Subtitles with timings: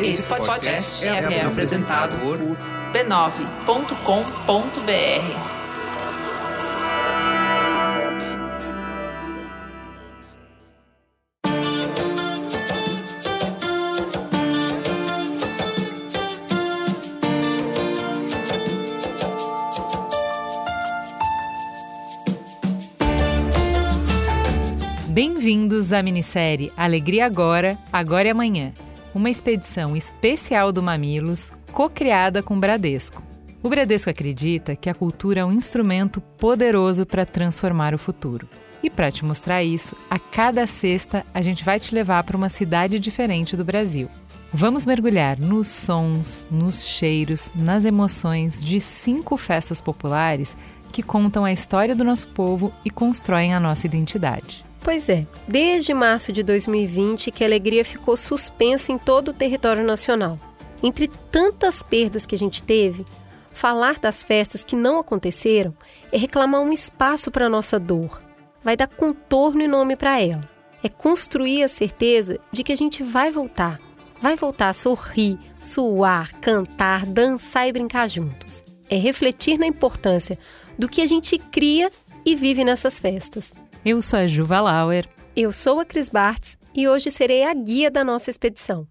[0.00, 2.38] Esse podcast é, é apresentado por
[2.92, 5.54] b9.com.br.
[25.08, 28.72] Bem-vindos à minissérie Alegria Agora, Agora e Amanhã,
[29.14, 33.22] uma expedição especial do Mamilos, co-criada com o Bradesco.
[33.62, 38.48] O Bradesco acredita que a cultura é um instrumento poderoso para transformar o futuro.
[38.82, 42.50] E para te mostrar isso, a cada sexta a gente vai te levar para uma
[42.50, 44.10] cidade diferente do Brasil.
[44.52, 50.54] Vamos mergulhar nos sons, nos cheiros, nas emoções de cinco festas populares
[50.92, 54.64] que contam a história do nosso povo e constroem a nossa identidade.
[54.84, 59.82] Pois é, desde março de 2020 que a alegria ficou suspensa em todo o território
[59.82, 60.38] nacional.
[60.82, 63.06] Entre tantas perdas que a gente teve,
[63.50, 65.74] falar das festas que não aconteceram
[66.12, 68.22] é reclamar um espaço para a nossa dor.
[68.62, 70.46] Vai dar contorno e nome para ela.
[70.82, 73.80] É construir a certeza de que a gente vai voltar.
[74.20, 78.62] Vai voltar a sorrir, suar, cantar, dançar e brincar juntos.
[78.90, 80.38] É refletir na importância
[80.78, 81.90] do que a gente cria
[82.24, 83.54] e vive nessas festas.
[83.84, 85.06] Eu sou a Juva Lauer.
[85.36, 88.88] Eu sou a Cris Bartz e hoje serei a guia da nossa expedição.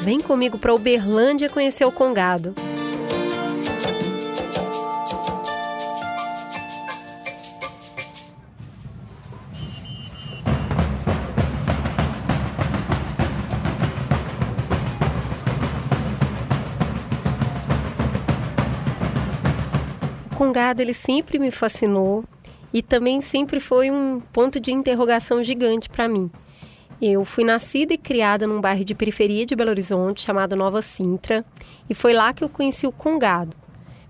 [0.00, 2.54] Vem comigo para Uberlândia conhecer o Congado.
[20.50, 22.24] Congado ele sempre me fascinou
[22.72, 26.28] e também sempre foi um ponto de interrogação gigante para mim.
[27.00, 31.44] Eu fui nascida e criada num bairro de periferia de Belo Horizonte chamado Nova Sintra
[31.88, 33.56] e foi lá que eu conheci o Congado.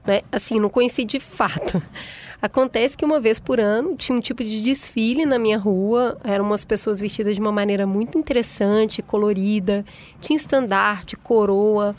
[0.07, 0.23] Né?
[0.33, 1.83] Assim, não conheci de fato.
[2.41, 6.47] Acontece que uma vez por ano tinha um tipo de desfile na minha rua, eram
[6.47, 9.85] umas pessoas vestidas de uma maneira muito interessante, colorida,
[10.23, 11.95] tinha estandarte, coroa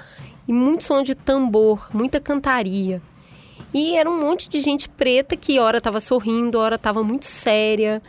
[0.47, 3.03] e muito som de tambor, muita cantaria.
[3.73, 8.01] E era um monte de gente preta que ora estava sorrindo, ora estava muito séria,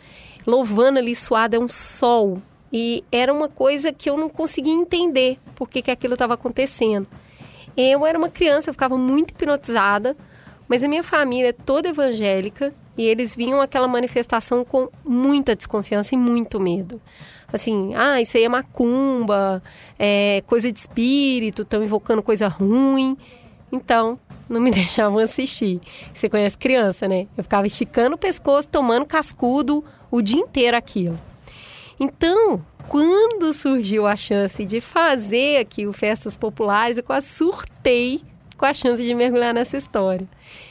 [0.46, 2.42] louvando ali suada, é um sol.
[2.72, 7.06] E era uma coisa que eu não conseguia entender por que, que aquilo estava acontecendo.
[7.76, 10.16] Eu era uma criança, eu ficava muito hipnotizada,
[10.66, 16.14] mas a minha família é toda evangélica e eles vinham aquela manifestação com muita desconfiança
[16.14, 17.00] e muito medo.
[17.52, 19.62] Assim, ah, isso aí é macumba,
[19.98, 23.16] é coisa de espírito, estão invocando coisa ruim.
[23.70, 24.18] Então,
[24.52, 25.80] não me deixavam assistir.
[26.14, 27.26] Você conhece criança, né?
[27.36, 31.18] Eu ficava esticando o pescoço, tomando cascudo o dia inteiro aquilo.
[31.98, 38.22] Então, quando surgiu a chance de fazer aqui o Festas Populares, eu quase surtei
[38.56, 40.28] com a chance de mergulhar nessa história.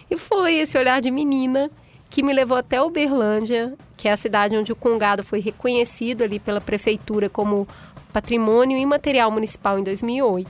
[0.09, 1.69] E foi esse olhar de menina
[2.09, 6.39] que me levou até Uberlândia, que é a cidade onde o Congado foi reconhecido ali
[6.39, 7.67] pela prefeitura como
[8.11, 10.49] patrimônio imaterial municipal em 2008.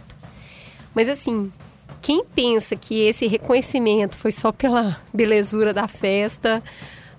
[0.94, 1.52] Mas assim,
[2.02, 6.64] quem pensa que esse reconhecimento foi só pela belezura da festa,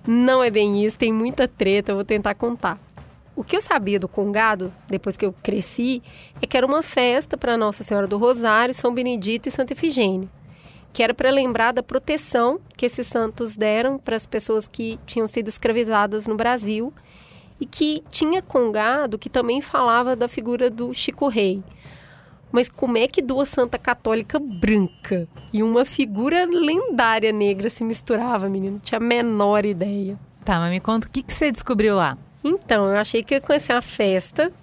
[0.05, 2.77] não é bem isso, tem muita treta, eu vou tentar contar.
[3.35, 6.03] O que eu sabia do Congado, depois que eu cresci,
[6.41, 10.29] é que era uma festa para Nossa Senhora do Rosário, São Benedito e Santa Efigênia,
[10.91, 15.27] que era para lembrar da proteção que esses santos deram para as pessoas que tinham
[15.27, 16.93] sido escravizadas no Brasil
[17.59, 21.63] e que tinha Congado que também falava da figura do Chico Rei.
[22.53, 28.47] Mas como é que duas santa católica branca e uma figura lendária negra se misturava,
[28.47, 28.79] menino?
[28.83, 30.19] Tinha a menor ideia.
[30.45, 32.15] Tá, mas me conta o que, que você descobriu lá.
[32.43, 34.53] Então, eu achei que eu ia conhecer uma festa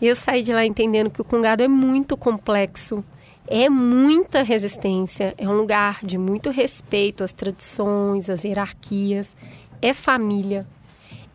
[0.00, 3.04] e eu saí de lá entendendo que o Congado é muito complexo,
[3.46, 9.36] é muita resistência, é um lugar de muito respeito às tradições, às hierarquias,
[9.80, 10.66] é família,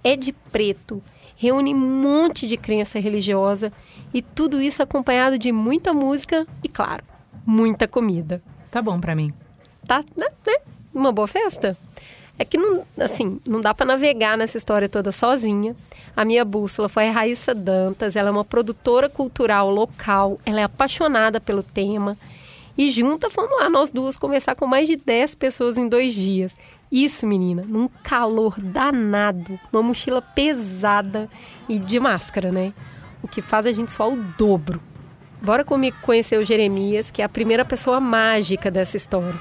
[0.04, 1.02] é de preto,
[1.38, 3.72] reúne um monte de crença religiosa
[4.14, 7.04] e tudo isso acompanhado de muita música e, claro,
[7.46, 8.42] muita comida.
[8.70, 9.34] Tá bom para mim.
[9.88, 10.58] Tá, né, né?
[10.94, 11.78] Uma boa festa.
[12.38, 15.76] É que não, assim, não dá para navegar nessa história toda sozinha.
[16.16, 20.64] A minha bússola foi a Raíssa Dantas, ela é uma produtora cultural local, ela é
[20.64, 22.18] apaixonada pelo tema.
[22.78, 26.56] E junta, fomos lá nós duas conversar com mais de 10 pessoas em dois dias.
[26.92, 31.30] Isso, menina, num calor danado, uma mochila pesada
[31.70, 32.74] e de máscara, né?
[33.22, 34.82] o que faz a gente só o dobro.
[35.42, 39.40] Bora comigo conhecer o Jeremias, que é a primeira pessoa mágica dessa história.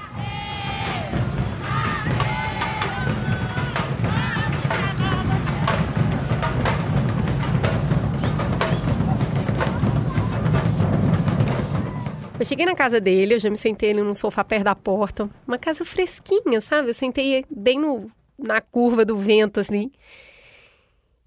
[12.41, 15.29] Eu cheguei na casa dele, eu já me sentei ali num sofá perto da porta,
[15.47, 16.89] uma casa fresquinha, sabe?
[16.89, 19.91] Eu sentei bem no, na curva do vento, assim.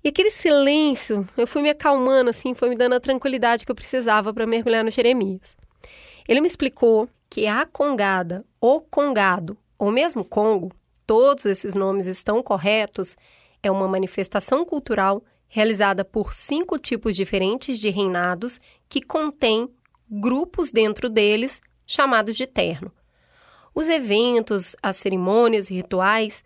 [0.05, 3.75] E aquele silêncio, eu fui me acalmando, assim, foi me dando a tranquilidade que eu
[3.75, 5.57] precisava para mergulhar no Jeremias.
[6.29, 10.71] Ele me explicou que a congada, ou congado, ou mesmo Congo,
[11.07, 13.17] todos esses nomes estão corretos,
[13.63, 18.61] é uma manifestação cultural realizada por cinco tipos diferentes de reinados
[18.91, 19.71] que contém
[20.11, 22.93] grupos dentro deles chamados de terno.
[23.75, 26.45] Os eventos, as cerimônias e rituais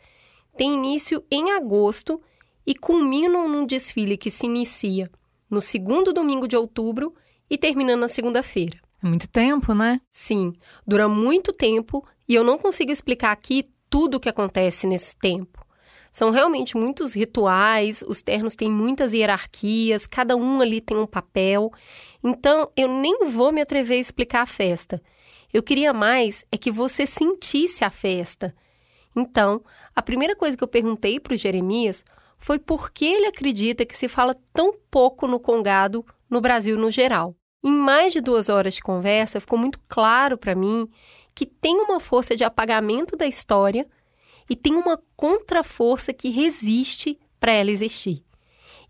[0.57, 2.23] têm início em agosto
[2.69, 5.11] e culminam num desfile que se inicia
[5.49, 7.15] no segundo domingo de outubro
[7.49, 8.79] e termina na segunda-feira.
[9.03, 10.03] É muito tempo, né?
[10.11, 10.53] Sim,
[10.87, 15.65] dura muito tempo e eu não consigo explicar aqui tudo o que acontece nesse tempo.
[16.13, 21.73] São realmente muitos rituais, os ternos têm muitas hierarquias, cada um ali tem um papel.
[22.23, 25.01] Então, eu nem vou me atrever a explicar a festa.
[25.51, 28.55] Eu queria mais é que você sentisse a festa.
[29.17, 29.63] Então,
[29.97, 32.05] a primeira coisa que eu perguntei para o Jeremias
[32.39, 36.91] foi por que ele acredita que se fala tão pouco no Congado no Brasil no
[36.91, 37.35] geral.
[37.63, 40.89] Em mais de duas horas de conversa, ficou muito claro para mim
[41.35, 43.87] que tem uma força de apagamento da história
[44.49, 48.25] e tem uma contraforça que resiste para ela existir.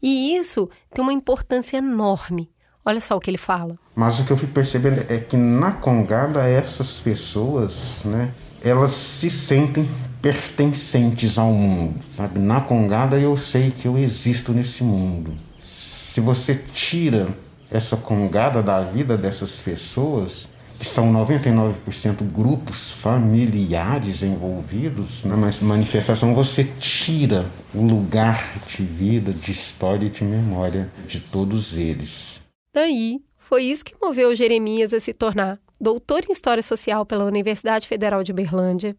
[0.00, 2.50] E isso tem uma importância enorme.
[2.84, 3.78] Olha só o que ele fala.
[3.94, 9.28] Mas o que eu fui percebendo é que na Congada essas pessoas, né, elas se
[9.28, 9.88] sentem
[10.20, 12.38] pertencentes ao mundo, sabe?
[12.38, 15.32] Na Congada eu sei que eu existo nesse mundo.
[15.58, 17.28] Se você tira
[17.70, 20.48] essa congada da vida dessas pessoas,
[20.78, 25.50] que são 99% grupos familiares envolvidos, na né?
[25.62, 32.40] manifestação você tira o lugar de vida, de história e de memória de todos eles.
[32.72, 37.86] Daí, foi isso que moveu Jeremias a se tornar doutor em História Social pela Universidade
[37.86, 38.96] Federal de Uberlândia,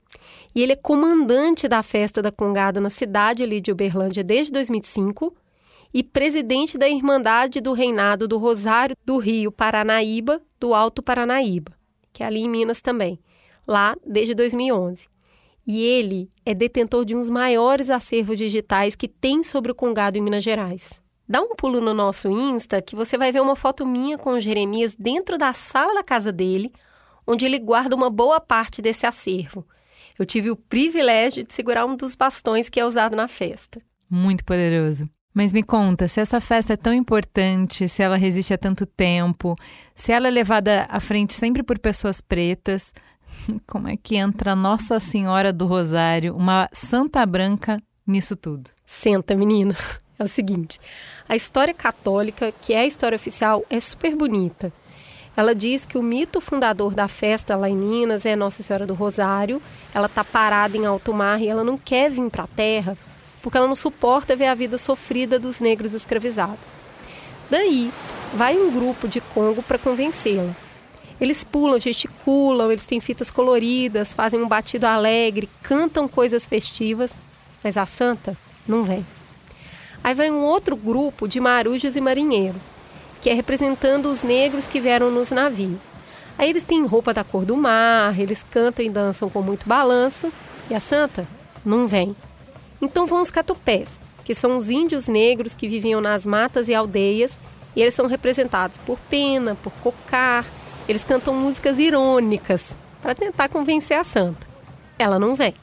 [0.56, 5.36] e ele é comandante da festa da Congada na cidade ali de Uberlândia desde 2005
[5.94, 11.74] e presidente da Irmandade do Reinado do Rosário do Rio Paranaíba, do Alto Paranaíba,
[12.14, 13.20] que é ali em Minas também,
[13.68, 15.08] lá desde 2011.
[15.66, 20.18] E ele é detentor de um dos maiores acervos digitais que tem sobre o Congado
[20.18, 21.02] em Minas Gerais.
[21.30, 24.42] Dá um pulo no nosso Insta que você vai ver uma foto minha com o
[24.42, 26.74] Jeremias dentro da sala da casa dele,
[27.28, 29.64] onde ele guarda uma boa parte desse acervo.
[30.18, 33.80] Eu tive o privilégio de segurar um dos bastões que é usado na festa.
[34.10, 35.08] Muito poderoso.
[35.32, 39.56] Mas me conta, se essa festa é tão importante, se ela resiste há tanto tempo,
[39.94, 42.92] se ela é levada à frente sempre por pessoas pretas,
[43.68, 48.72] como é que entra Nossa Senhora do Rosário, uma santa branca, nisso tudo?
[48.84, 49.76] Senta, menina.
[50.20, 50.80] É o seguinte:
[51.28, 54.72] a história católica, que é a história oficial, é super bonita.
[55.36, 58.94] Ela diz que o mito fundador da festa lá em Minas é Nossa Senhora do
[58.94, 59.62] Rosário.
[59.94, 62.98] Ela está parada em alto mar e ela não quer vir para a terra
[63.42, 66.74] porque ela não suporta ver a vida sofrida dos negros escravizados.
[67.50, 67.92] Daí,
[68.34, 70.54] vai um grupo de Congo para convencê-la.
[71.20, 77.12] Eles pulam, gesticulam, eles têm fitas coloridas, fazem um batido alegre, cantam coisas festivas,
[77.64, 78.38] mas a santa
[78.68, 79.06] não vem.
[80.04, 82.68] Aí vai um outro grupo de marujos e marinheiros,
[83.22, 85.82] que é representando os negros que vieram nos navios.
[86.38, 90.32] Aí eles têm roupa da cor do mar, eles cantam e dançam com muito balanço,
[90.70, 91.28] e a santa
[91.66, 92.16] não vem.
[92.82, 97.38] Então vão os catupés, que são os índios negros que viviam nas matas e aldeias,
[97.76, 100.46] e eles são representados por pena, por cocar.
[100.88, 104.48] Eles cantam músicas irônicas para tentar convencer a santa.
[104.98, 105.54] Ela não vem.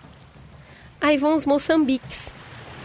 [1.00, 2.30] Aí vão os moçambiques,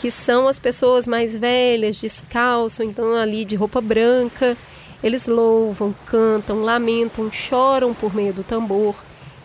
[0.02, 4.58] que são as pessoas mais velhas, descalço, então ali de roupa branca.
[5.04, 8.96] Eles louvam, cantam, lamentam, choram por meio do tambor.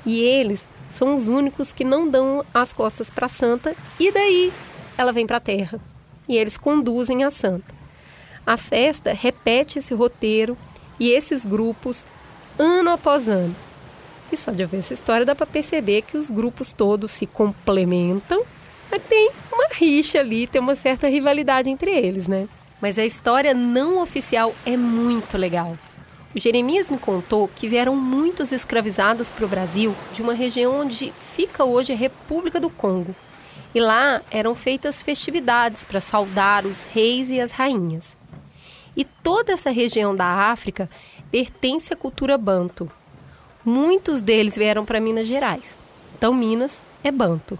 [0.07, 3.77] E eles são os únicos que não dão as costas para a santa.
[4.01, 4.51] E daí
[4.97, 5.79] ela vem para a terra
[6.27, 7.75] e eles conduzem a santa.
[8.47, 10.57] A festa repete esse roteiro
[10.99, 12.07] e esses grupos
[12.59, 13.55] ano após ano.
[14.33, 18.43] E só de ouvir essa história dá para perceber que os grupos todos se complementam,
[18.91, 22.49] mas tem uma rixa ali, tem uma certa rivalidade entre eles, né?
[22.81, 25.77] Mas a história não oficial é muito legal.
[26.35, 31.11] O Jeremias me contou que vieram muitos escravizados para o Brasil de uma região onde
[31.35, 33.17] fica hoje a República do Congo.
[33.75, 38.17] E lá eram feitas festividades para saudar os reis e as rainhas.
[38.95, 40.91] E toda essa região da África
[41.31, 42.91] pertence à cultura banto.
[43.65, 45.79] Muitos deles vieram para Minas Gerais.
[46.17, 47.59] Então, Minas é banto.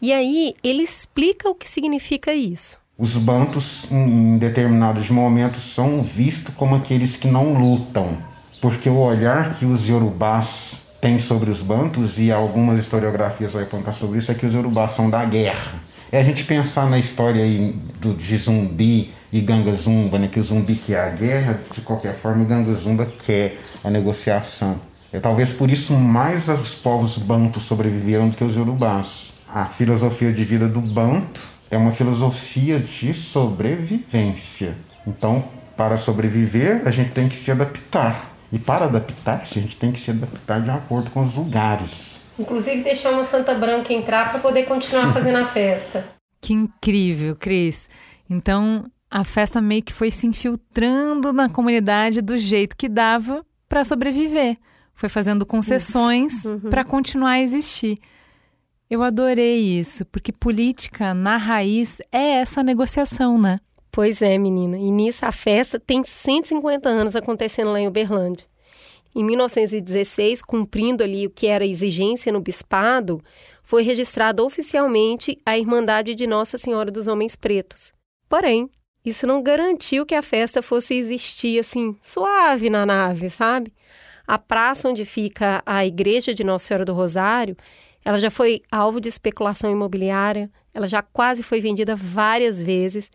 [0.00, 2.78] E aí ele explica o que significa isso.
[2.98, 8.18] Os bantos, em determinados momentos, são vistos como aqueles que não lutam.
[8.60, 13.94] porque o olhar que os yorubás têm sobre os bantos, e algumas historiografias vão apontar
[13.94, 15.82] sobre isso, é que os yorubás são da guerra.
[16.12, 20.38] É a gente pensar na história aí do, de zumbi e ganga zumba, né, que
[20.38, 24.78] o zumbi quer a guerra, de qualquer forma o ganga zumba quer a negociação.
[25.12, 29.32] É talvez por isso mais os povos bantos sobreviveram do que os yorubás.
[29.52, 34.78] A filosofia de vida do banto é uma filosofia de sobrevivência.
[35.04, 35.42] Então,
[35.76, 38.30] para sobreviver, a gente tem que se adaptar.
[38.52, 42.22] E para adaptar-se, a gente tem que se adaptar de acordo com os lugares.
[42.38, 46.06] Inclusive deixar uma Santa Branca entrar para poder continuar fazendo a festa.
[46.40, 47.88] Que incrível, Cris.
[48.28, 53.84] Então, a festa meio que foi se infiltrando na comunidade do jeito que dava para
[53.84, 54.58] sobreviver
[54.94, 56.70] foi fazendo concessões uhum.
[56.70, 57.98] para continuar a existir.
[58.90, 63.60] Eu adorei isso, porque política, na raiz, é essa negociação, né?
[63.92, 64.76] Pois é, menina.
[64.76, 68.46] E nisso a festa tem 150 anos acontecendo lá em Uberlândia.
[69.14, 73.22] Em 1916, cumprindo ali o que era exigência no bispado,
[73.62, 77.92] foi registrada oficialmente a Irmandade de Nossa Senhora dos Homens Pretos.
[78.28, 78.68] Porém,
[79.04, 83.72] isso não garantiu que a festa fosse existir assim, suave na nave, sabe?
[84.26, 87.56] A praça onde fica a igreja de Nossa Senhora do Rosário,
[88.04, 93.10] ela já foi alvo de especulação imobiliária, ela já quase foi vendida várias vezes.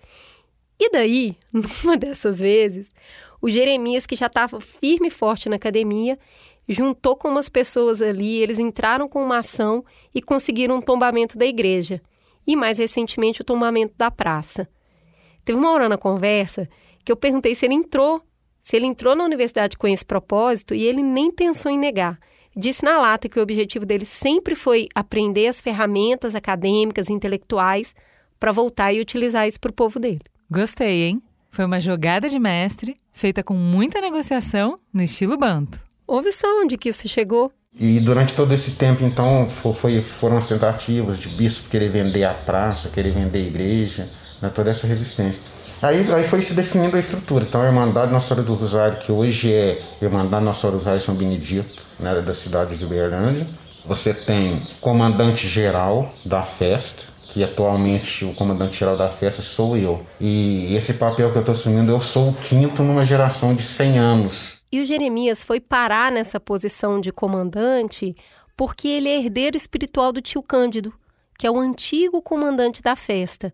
[0.80, 2.94] E daí, numa dessas vezes,
[3.42, 6.20] o Jeremias, que já estava firme e forte na academia,
[6.68, 11.46] juntou com umas pessoas ali, eles entraram com uma ação e conseguiram um tombamento da
[11.46, 12.02] igreja.
[12.46, 14.68] E mais recentemente o tombamento da praça.
[15.44, 16.70] Teve uma hora na conversa
[17.04, 18.22] que eu perguntei se ele entrou
[18.66, 22.20] se ele entrou na universidade com esse propósito e ele nem pensou em negar.
[22.58, 27.94] Disse na lata que o objetivo dele sempre foi aprender as ferramentas acadêmicas e intelectuais
[28.40, 30.22] para voltar e utilizar isso para o povo dele.
[30.50, 31.22] Gostei, hein?
[31.52, 35.82] Foi uma jogada de mestre, feita com muita negociação, no estilo banto.
[36.08, 37.52] Houve só onde que isso chegou.
[37.78, 42.34] E durante todo esse tempo, então, foi, foram as tentativas de bispo querer vender a
[42.34, 44.10] praça, querer vender a igreja,
[44.42, 45.42] né, toda essa resistência.
[45.82, 47.44] Aí, aí foi se definindo a estrutura.
[47.44, 51.02] Então, a Irmandade Nossa Senhora do Rosário, que hoje é Irmandade Nossa Senhora do Rosário
[51.02, 53.48] São Benedito, né, da cidade de Uberlândia.
[53.86, 60.06] Você tem comandante geral da festa, que atualmente o comandante geral da festa sou eu.
[60.20, 64.00] E esse papel que eu estou assumindo, eu sou o quinto numa geração de 100
[64.00, 64.64] anos.
[64.72, 68.16] E o Jeremias foi parar nessa posição de comandante
[68.58, 70.94] porque ele é herdeiro espiritual do tio Cândido,
[71.38, 73.54] que é o antigo comandante da festa.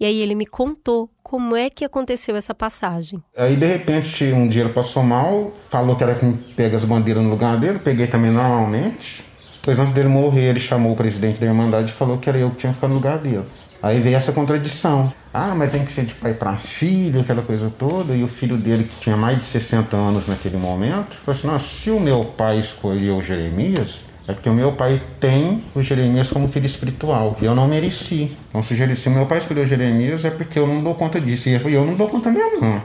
[0.00, 3.22] E aí ele me contou como é que aconteceu essa passagem.
[3.36, 7.22] Aí de repente um dia ele passou mal, falou que era quem pega as bandeiras
[7.22, 9.22] no lugar dele, peguei também normalmente.
[9.62, 12.50] Pois antes dele morrer, ele chamou o presidente da Irmandade e falou que era eu
[12.50, 13.44] que tinha ficado no lugar dele.
[13.82, 15.12] Aí veio essa contradição.
[15.32, 18.14] Ah, mas tem que ser de pai para filho, aquela coisa toda.
[18.14, 21.66] E o filho dele, que tinha mais de 60 anos naquele momento, falou assim: Nossa,
[21.66, 26.48] se o meu pai escolheu Jeremias, é porque o meu pai tem o Jeremias como
[26.48, 27.34] filho espiritual.
[27.40, 28.36] E eu não mereci.
[28.50, 31.48] Então, se, se meu pai escolheu Jeremias, é porque eu não dou conta disso.
[31.48, 32.82] E eu não dou conta mesmo, não.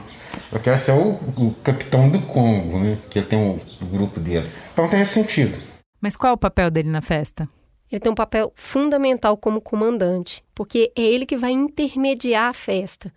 [0.50, 2.96] Eu quero ser o, o capitão do Congo, né?
[3.10, 4.48] Que ele tem o, o grupo dele.
[4.72, 5.58] Então tem esse sentido.
[6.00, 7.46] Mas qual é o papel dele na festa?
[7.92, 13.12] Ele tem um papel fundamental como comandante, porque é ele que vai intermediar a festa.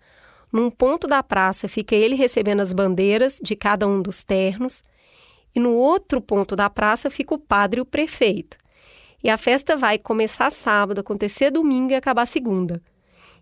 [0.52, 4.82] Num ponto da praça fica ele recebendo as bandeiras de cada um dos ternos
[5.54, 8.56] e no outro ponto da praça fica o padre e o prefeito.
[9.22, 12.80] E a festa vai começar sábado, acontecer domingo e acabar segunda.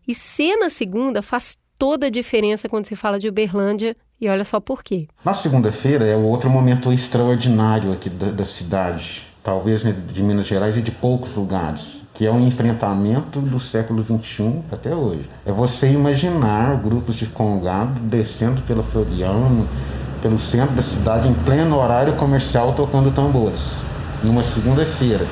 [0.08, 4.44] E ser na segunda faz toda a diferença quando se fala de Uberlândia e olha
[4.44, 5.08] só por quê.
[5.25, 10.76] Na segunda-feira é outro momento extraordinário aqui da, da cidade, talvez né, de Minas Gerais
[10.76, 15.28] e de poucos lugares, que é um enfrentamento do século XXI até hoje.
[15.44, 19.68] É você imaginar grupos de congado descendo pela Floriano,
[20.20, 23.82] pelo centro da cidade em pleno horário comercial tocando tambores.
[24.23, 25.26] Numa segunda-feira,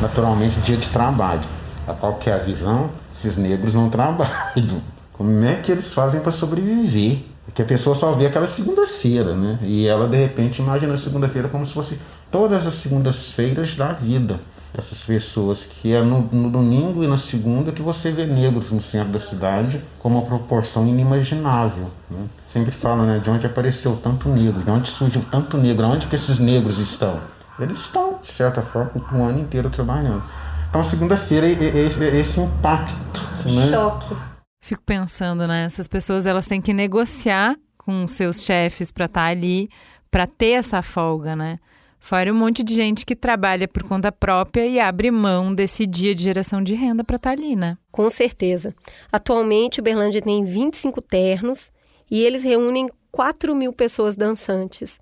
[0.00, 1.42] naturalmente dia de trabalho.
[1.86, 2.90] A qual que é a visão?
[3.14, 4.80] Esses negros não trabalham.
[5.12, 7.20] Como é que eles fazem para sobreviver?
[7.44, 9.58] Porque a pessoa só vê aquela segunda-feira, né?
[9.62, 11.98] E ela de repente imagina a segunda-feira como se fosse
[12.30, 14.38] todas as segundas-feiras da vida
[14.76, 18.80] essas pessoas, que é no, no, domingo e na segunda que você vê negros no
[18.80, 21.90] centro da cidade com uma proporção inimaginável.
[22.10, 22.26] Né?
[22.44, 26.14] Sempre fala né, de onde apareceu tanto negro, de onde surgiu tanto negro, onde que
[26.14, 27.18] esses negros estão?
[27.58, 30.22] Eles estão, de certa forma, o ano inteiro trabalhando.
[30.68, 33.20] Então, segunda-feira, é, é, é esse impacto.
[33.46, 33.70] Né?
[33.70, 34.14] Choque.
[34.60, 35.64] Fico pensando, né?
[35.64, 39.70] Essas pessoas elas têm que negociar com seus chefes para estar tá ali,
[40.10, 41.58] para ter essa folga, né?
[42.06, 46.14] Fora um monte de gente que trabalha por conta própria e abre mão desse dia
[46.14, 47.76] de geração de renda para estar tá ali, né?
[47.90, 48.72] Com certeza.
[49.10, 51.68] Atualmente, o Berlândia tem 25 ternos
[52.08, 55.00] e eles reúnem 4 mil pessoas dançantes.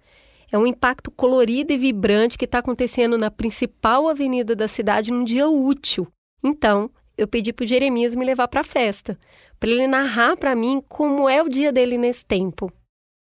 [0.51, 5.25] É um impacto colorido e vibrante que está acontecendo na principal avenida da cidade num
[5.25, 6.09] dia útil.
[6.43, 9.19] Então, eu pedi para o Jeremias me levar para a festa,
[9.61, 12.73] para ele narrar para mim como é o dia dele nesse tempo.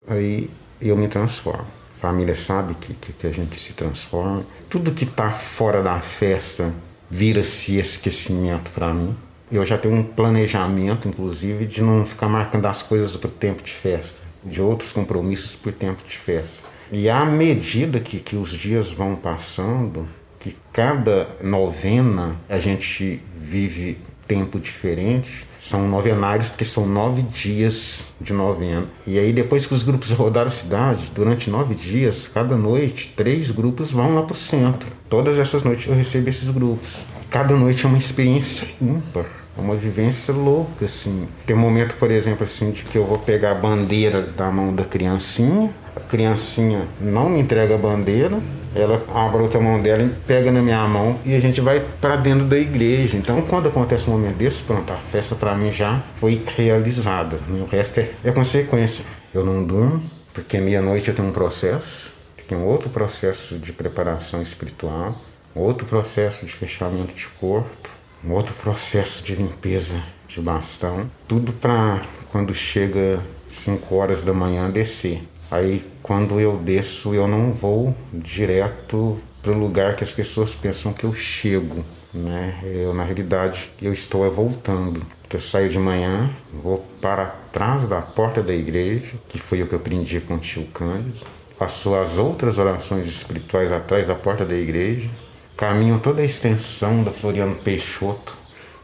[0.06, 0.48] Aí
[0.80, 1.75] eu me transformo.
[2.00, 4.44] Família sabe que, que, que a gente se transforma.
[4.68, 6.72] Tudo que está fora da festa
[7.10, 9.16] vira-se esquecimento para mim.
[9.50, 13.72] Eu já tenho um planejamento, inclusive, de não ficar marcando as coisas o tempo de
[13.72, 16.62] festa, de outros compromissos por tempo de festa.
[16.90, 23.98] E à medida que, que os dias vão passando, que cada novena a gente vive
[24.26, 28.86] tempo diferente, são novenários porque são nove dias de novena.
[29.04, 33.50] E aí depois que os grupos rodaram a cidade, durante nove dias, cada noite, três
[33.50, 34.88] grupos vão lá para o centro.
[35.10, 36.98] Todas essas noites eu recebo esses grupos.
[37.28, 39.45] Cada noite é uma experiência ímpar.
[39.56, 41.26] É uma vivência louca, assim.
[41.46, 44.74] Tem um momento, por exemplo, assim, de que eu vou pegar a bandeira da mão
[44.74, 48.38] da criancinha, a criancinha não me entrega a bandeira,
[48.74, 52.16] ela abre outra mão dela e pega na minha mão e a gente vai para
[52.16, 53.16] dentro da igreja.
[53.16, 57.38] Então, quando acontece um momento desse, pronto, a festa para mim já foi realizada.
[57.48, 59.06] O resto é, é consequência.
[59.32, 60.02] Eu não durmo,
[60.34, 62.12] porque meia-noite eu tenho um processo,
[62.46, 65.16] tem um outro processo de preparação espiritual,
[65.54, 67.88] outro processo de fechamento de corpo,
[68.24, 74.70] um outro processo de limpeza de bastão, tudo para quando chega 5 horas da manhã
[74.70, 75.22] descer.
[75.50, 80.92] Aí quando eu desço, eu não vou direto para o lugar que as pessoas pensam
[80.92, 82.58] que eu chego, né?
[82.64, 85.06] Eu na realidade eu estou voltando.
[85.28, 86.30] Eu saio de manhã,
[86.62, 90.38] vou para trás da porta da igreja, que foi o que eu aprendi com o
[90.38, 91.26] tio Cândido.
[91.58, 95.10] Faço as outras orações espirituais atrás da porta da igreja,
[95.56, 98.36] caminho toda a extensão da Floriano Peixoto,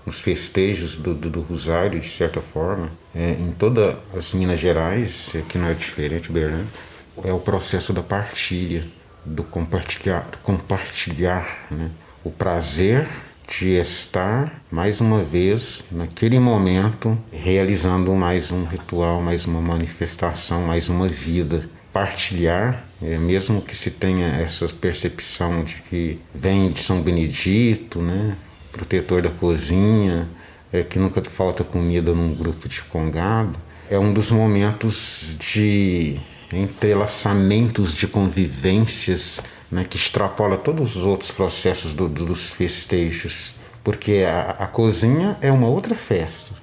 [0.05, 5.33] nos festejos do, do, do Rosário, de certa forma, é, em todas as Minas Gerais,
[5.49, 6.67] que não é diferente, Berlim,
[7.23, 8.85] é o processo da partilha,
[9.25, 11.91] do compartilhar, do compartilhar né?
[12.25, 13.09] o prazer
[13.49, 20.89] de estar mais uma vez naquele momento realizando mais um ritual, mais uma manifestação, mais
[20.89, 21.69] uma vida.
[21.93, 28.37] Partilhar é, mesmo que se tenha essa percepção de que vem de São Benedito, né,
[28.71, 30.29] protetor da cozinha,
[30.73, 33.59] é, que nunca falta comida num grupo de congado,
[33.91, 36.19] é um dos momentos de
[36.53, 44.25] entrelaçamentos de convivências né, que extrapola todos os outros processos do, do, dos festejos, porque
[44.27, 46.55] a, a cozinha é uma outra festa.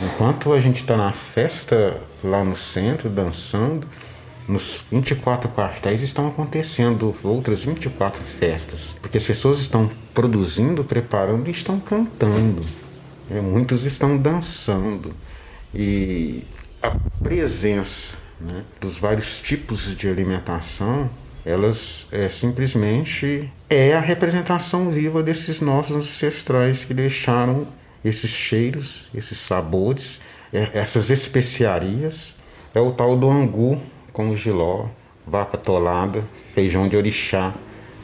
[0.00, 3.86] Enquanto a gente está na festa lá no centro, dançando,
[4.52, 11.50] nos 24 quartéis estão acontecendo outras 24 festas, porque as pessoas estão produzindo, preparando e
[11.50, 12.62] estão cantando.
[13.30, 15.14] É, muitos estão dançando.
[15.74, 16.44] E
[16.82, 16.90] a
[17.22, 21.08] presença né, dos vários tipos de alimentação,
[21.44, 27.66] elas é, simplesmente é a representação viva desses nossos ancestrais que deixaram
[28.04, 30.20] esses cheiros, esses sabores,
[30.52, 32.36] é, essas especiarias.
[32.74, 33.80] É o tal do angu,
[34.12, 34.86] com giló,
[35.26, 37.54] vaca tolada, feijão de orixá.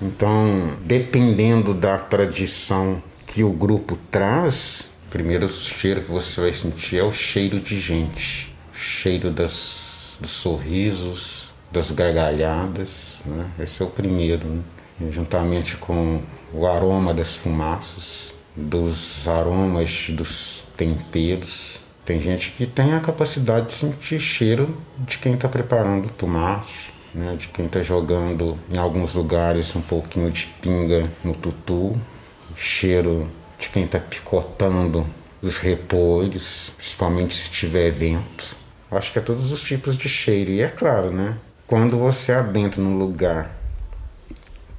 [0.01, 6.99] Então, dependendo da tradição que o grupo traz, o primeiro cheiro que você vai sentir
[6.99, 13.47] é o cheiro de gente, o cheiro das, dos sorrisos, das gargalhadas, né?
[13.59, 14.63] Esse é o primeiro, né?
[15.11, 23.01] juntamente com o aroma das fumaças, dos aromas dos temperos, tem gente que tem a
[23.01, 28.79] capacidade de sentir cheiro de quem está preparando tomate, né, de quem está jogando em
[28.79, 32.01] alguns lugares um pouquinho de pinga no tutu,
[32.57, 35.07] cheiro de quem está picotando
[35.43, 38.57] os repolhos, principalmente se tiver vento.
[38.91, 40.51] Acho que é todos os tipos de cheiro.
[40.51, 41.37] E é claro, né?
[41.67, 43.55] Quando você adentra num lugar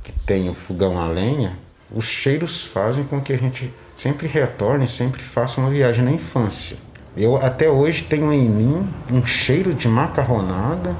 [0.01, 1.59] que tem um fogão a lenha,
[1.91, 6.88] os cheiros fazem com que a gente sempre retorne, sempre faça uma viagem na infância.
[7.19, 10.95] Eu até hoje tenho em mim um cheiro de macarronada,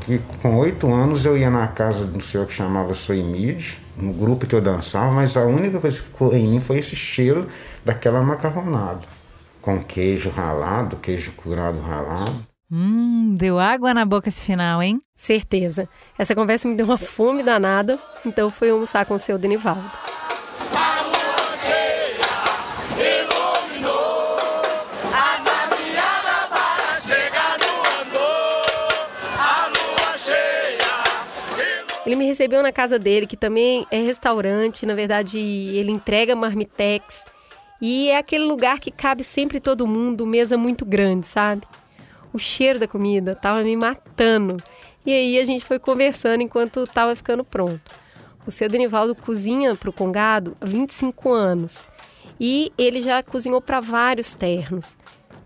[0.00, 4.48] que com oito anos eu ia na casa do senhor que chamava Soimide, no grupo
[4.48, 7.46] que eu dançava, mas a única coisa que ficou em mim foi esse cheiro
[7.84, 9.02] daquela macarronada,
[9.62, 12.44] com queijo ralado, queijo curado ralado.
[12.68, 15.00] Hum, deu água na boca esse final, hein?
[15.14, 15.88] Certeza.
[16.18, 19.88] Essa conversa me deu uma fome danada, então fui almoçar com o seu Denivaldo.
[32.10, 37.24] Ele me recebeu na casa dele, que também é restaurante, na verdade, ele entrega marmitex.
[37.80, 41.62] E é aquele lugar que cabe sempre todo mundo, mesa muito grande, sabe?
[42.32, 44.56] O cheiro da comida tava me matando.
[45.06, 47.92] E aí a gente foi conversando enquanto estava ficando pronto.
[48.44, 51.86] O seu Denivaldo cozinha para o Congado há 25 anos
[52.40, 54.96] e ele já cozinhou para vários ternos.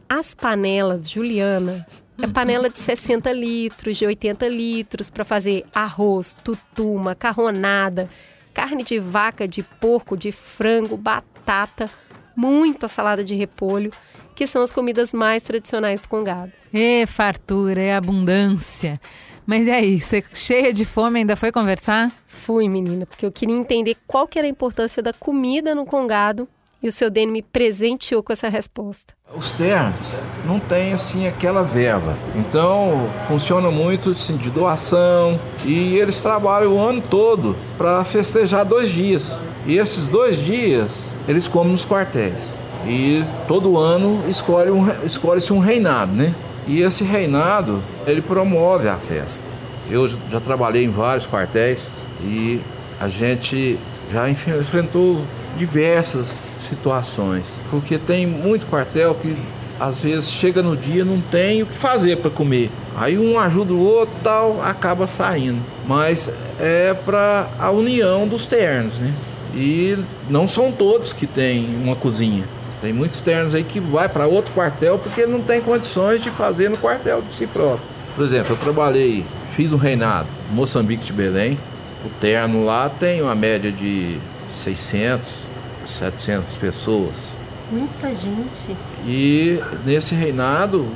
[0.09, 1.87] As panelas, Juliana,
[2.19, 8.09] é panela de 60 litros, de 80 litros para fazer arroz, tutu, macarronada,
[8.53, 11.91] carne de vaca, de porco, de frango, batata,
[12.37, 13.91] muita salada de repolho,
[14.35, 16.53] que são as comidas mais tradicionais do Congado.
[16.73, 19.01] É fartura, é abundância.
[19.47, 22.11] Mas e aí, você cheia de fome ainda foi conversar?
[22.25, 26.49] Fui, menina, porque eu queria entender qual que era a importância da comida no Congado
[26.85, 29.15] e o seu Dene me presenteou com essa resposta.
[29.35, 30.15] Os ternos
[30.47, 36.79] não têm assim aquela verba, então funciona muito assim, de doação e eles trabalham o
[36.79, 39.41] ano todo para festejar dois dias.
[39.67, 42.61] E esses dois dias eles comem nos quartéis.
[42.87, 46.35] E todo ano escolhe um, escolhe-se um reinado, né?
[46.67, 49.47] E esse reinado ele promove a festa.
[49.91, 52.61] Eu já trabalhei em vários quartéis e
[53.01, 53.79] a gente
[54.13, 55.25] já enfrentou
[55.57, 59.37] diversas situações, porque tem muito quartel que
[59.79, 62.71] às vezes chega no dia não tem o que fazer para comer.
[62.97, 65.61] Aí um ajuda o outro, tal, acaba saindo.
[65.87, 69.13] Mas é para a união dos ternos, né?
[69.55, 72.45] E não são todos que têm uma cozinha.
[72.81, 76.69] Tem muitos ternos aí que vai para outro quartel porque não tem condições de fazer
[76.69, 77.87] no quartel de si próprio.
[78.15, 79.25] Por exemplo, eu trabalhei,
[79.57, 81.59] fiz um reinado Moçambique de Belém.
[82.05, 84.19] O terno lá tem uma média de
[84.55, 85.51] 600,
[85.85, 87.39] 700 pessoas.
[87.71, 88.77] Muita gente.
[89.07, 90.87] E nesse reinado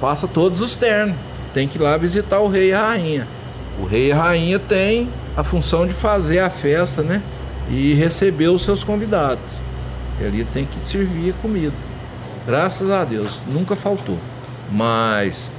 [0.00, 1.16] passa todos os ternos.
[1.52, 3.28] Tem que ir lá visitar o rei e a rainha.
[3.80, 7.22] O rei e a rainha tem a função de fazer a festa, né?
[7.70, 9.62] E receber os seus convidados.
[10.20, 11.74] Ele tem que servir comida.
[12.46, 14.18] Graças a Deus, nunca faltou.
[14.70, 15.50] Mas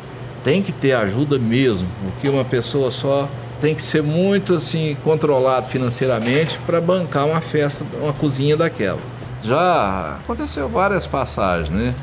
[0.43, 3.29] tem que ter ajuda mesmo, porque uma pessoa só
[3.65, 8.99] tem que ser muito assim controlado financeiramente para bancar uma festa, uma cozinha daquela.
[9.41, 11.95] Já aconteceu várias passagens, né?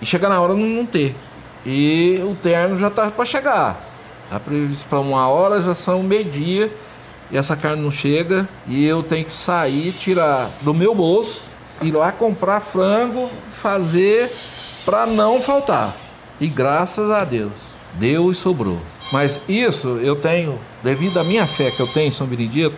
[0.00, 1.14] E chega na hora não, ter.
[1.66, 3.78] E o terno já tá para chegar.
[4.30, 6.72] Tá previsto para uma hora, já são meio-dia
[7.30, 11.50] e essa carne não chega e eu tenho que sair, tirar do meu bolso,
[11.82, 13.28] ir lá comprar frango,
[13.60, 14.32] fazer
[14.86, 15.94] para não faltar.
[16.40, 17.52] E graças a Deus,
[17.98, 18.80] deu e sobrou.
[19.12, 22.74] Mas isso eu tenho, devido à minha fé que eu tenho em São Benedito,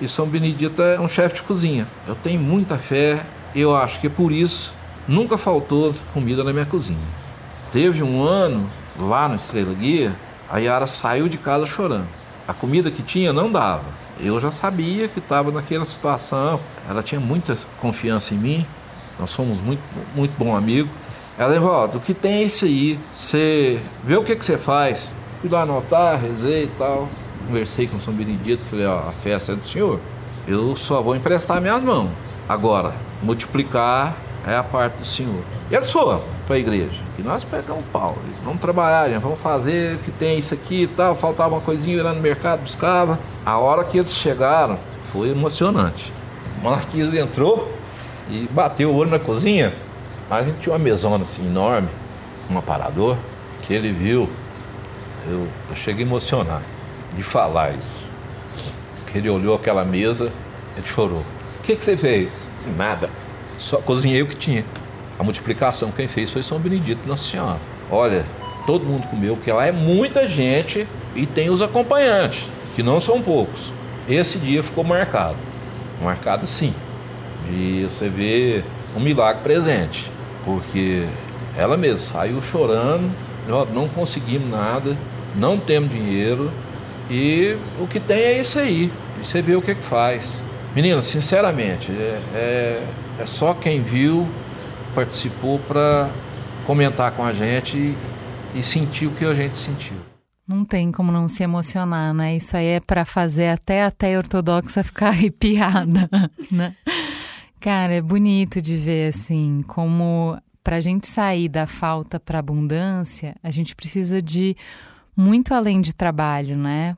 [0.00, 1.88] e São Benedito é um chefe de cozinha.
[2.06, 4.72] Eu tenho muita fé, eu acho que por isso
[5.08, 6.98] nunca faltou comida na minha cozinha.
[7.72, 10.14] Teve um ano lá no Estrela Guia,
[10.48, 12.06] a Yara saiu de casa chorando.
[12.46, 13.84] A comida que tinha não dava.
[14.20, 16.60] Eu já sabia que estava naquela situação.
[16.88, 18.66] Ela tinha muita confiança em mim.
[19.18, 19.82] Nós somos muito,
[20.14, 20.88] muito bom amigo.
[21.36, 22.98] Ela volta, o que tem é isso aí.
[23.12, 25.16] Você vê o que, que você faz.
[25.44, 27.06] Fui lá anotar, rezei e tal.
[27.46, 30.00] Conversei com São Benedito, falei, ó, a festa é do senhor.
[30.48, 32.08] Eu só vou emprestar minhas mãos.
[32.48, 35.42] Agora, multiplicar é a parte do senhor.
[35.70, 36.98] E eles foram para a igreja.
[37.18, 38.16] E nós pegamos pau.
[38.42, 41.14] Vamos trabalhar, gente, vamos fazer que tem isso aqui e tal.
[41.14, 43.20] Faltava uma coisinha, lá no mercado, buscava.
[43.44, 46.10] A hora que eles chegaram, foi emocionante.
[46.58, 47.70] O Marquinhos entrou
[48.30, 49.74] e bateu o olho na cozinha.
[50.30, 51.90] A gente tinha uma mesona assim enorme,
[52.50, 53.18] um aparador,
[53.60, 54.26] que ele viu
[55.26, 56.62] eu, eu cheguei a emocionar
[57.16, 58.04] de falar isso.
[59.14, 60.32] Ele olhou aquela mesa,
[60.76, 61.24] ele chorou.
[61.58, 62.48] O que, que você fez?
[62.76, 63.08] Nada.
[63.58, 64.64] Só cozinhei o que tinha.
[65.18, 67.60] A multiplicação quem fez foi São Benedito Nossa Senhora.
[67.90, 68.24] Olha,
[68.66, 73.22] todo mundo comeu, porque lá é muita gente e tem os acompanhantes, que não são
[73.22, 73.72] poucos.
[74.08, 75.36] Esse dia ficou marcado.
[76.02, 76.74] Marcado sim.
[77.48, 78.64] De você ver
[78.96, 80.10] um milagre presente.
[80.44, 81.06] Porque
[81.56, 83.10] ela mesma saiu chorando,
[83.72, 84.96] não conseguimos nada,
[85.34, 86.50] não temos dinheiro
[87.10, 88.90] e o que tem é isso aí.
[89.20, 90.42] E você vê o que, é que faz.
[90.74, 92.86] Menina, sinceramente, é, é,
[93.20, 94.26] é só quem viu,
[94.94, 96.10] participou para
[96.66, 97.96] comentar com a gente e,
[98.54, 99.96] e sentir o que a gente sentiu.
[100.46, 102.36] Não tem como não se emocionar, né?
[102.36, 106.08] Isso aí é para fazer até a até ortodoxa ficar arrepiada,
[106.50, 106.74] né?
[107.60, 113.36] Cara, é bonito de ver assim como para a gente sair da falta para abundância,
[113.42, 114.56] a gente precisa de
[115.16, 116.96] muito além de trabalho, né?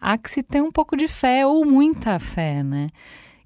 [0.00, 2.90] Há que se ter um pouco de fé ou muita fé, né?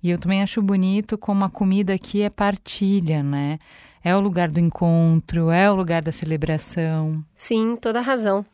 [0.02, 3.58] E eu também acho bonito como a comida aqui é partilha, né?
[4.02, 7.22] É o lugar do encontro, é o lugar da celebração.
[7.34, 8.44] Sim, toda razão.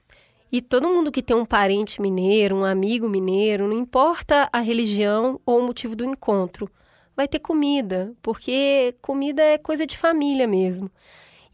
[0.51, 5.41] E todo mundo que tem um parente mineiro, um amigo mineiro, não importa a religião
[5.45, 6.69] ou o motivo do encontro,
[7.17, 10.91] vai ter comida, porque comida é coisa de família mesmo.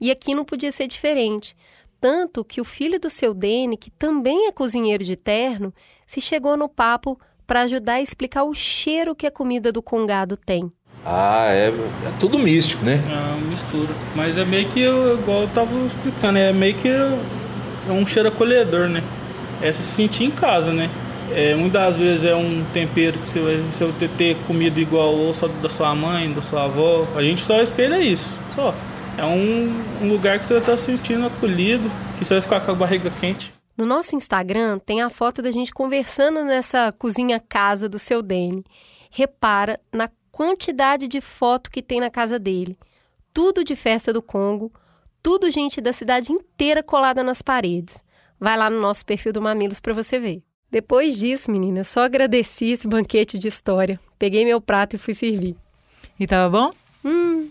[0.01, 1.55] E aqui não podia ser diferente
[2.03, 5.73] tanto que o filho do seu Dene, que também é cozinheiro de terno,
[6.05, 10.37] se chegou no papo para ajudar a explicar o cheiro que a comida do congado
[10.37, 10.73] tem.
[11.07, 13.01] Ah, é, é tudo místico, né?
[13.09, 13.95] É uma mistura.
[14.17, 18.89] Mas é meio que, igual eu tava explicando, é meio que é um cheiro acolhedor,
[18.89, 19.01] né?
[19.61, 20.91] É se sentir em casa, né?
[21.31, 25.33] É, muitas vezes é um tempero que você vai, você vai ter comido igual ou
[25.33, 27.07] só da sua mãe, da sua avó.
[27.15, 28.75] A gente só espelha isso, só.
[29.19, 29.69] É um,
[30.03, 32.75] um lugar que você vai estar se sentindo acolhido, que você vai ficar com a
[32.75, 33.53] barriga quente.
[33.77, 38.65] No nosso Instagram tem a foto da gente conversando nessa cozinha casa do seu Dene.
[39.11, 42.79] Repara na quantidade de foto que tem na casa dele.
[43.35, 44.73] Tudo de festa do Congo,
[45.23, 48.03] tudo gente da cidade inteira colada nas paredes.
[48.41, 50.43] Vai lá no nosso perfil do Mamilos para você ver.
[50.71, 54.01] Depois disso, menina, eu só agradeci esse banquete de história.
[54.19, 55.55] Peguei meu prato e fui servir.
[56.19, 56.71] E tava bom?
[57.05, 57.49] Hum,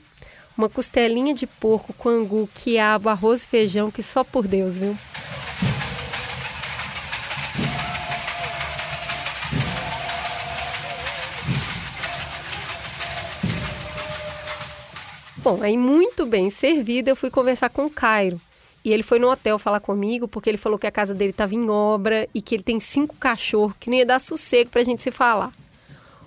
[0.58, 4.98] uma costelinha de porco com angu, quiabo, arroz e feijão que só por Deus, viu?
[15.44, 18.40] Bom, aí muito bem servida, eu fui conversar com o Cairo.
[18.86, 21.56] E ele foi no hotel falar comigo, porque ele falou que a casa dele estava
[21.56, 24.84] em obra e que ele tem cinco cachorros, que não ia dar sossego para a
[24.84, 25.52] gente se falar.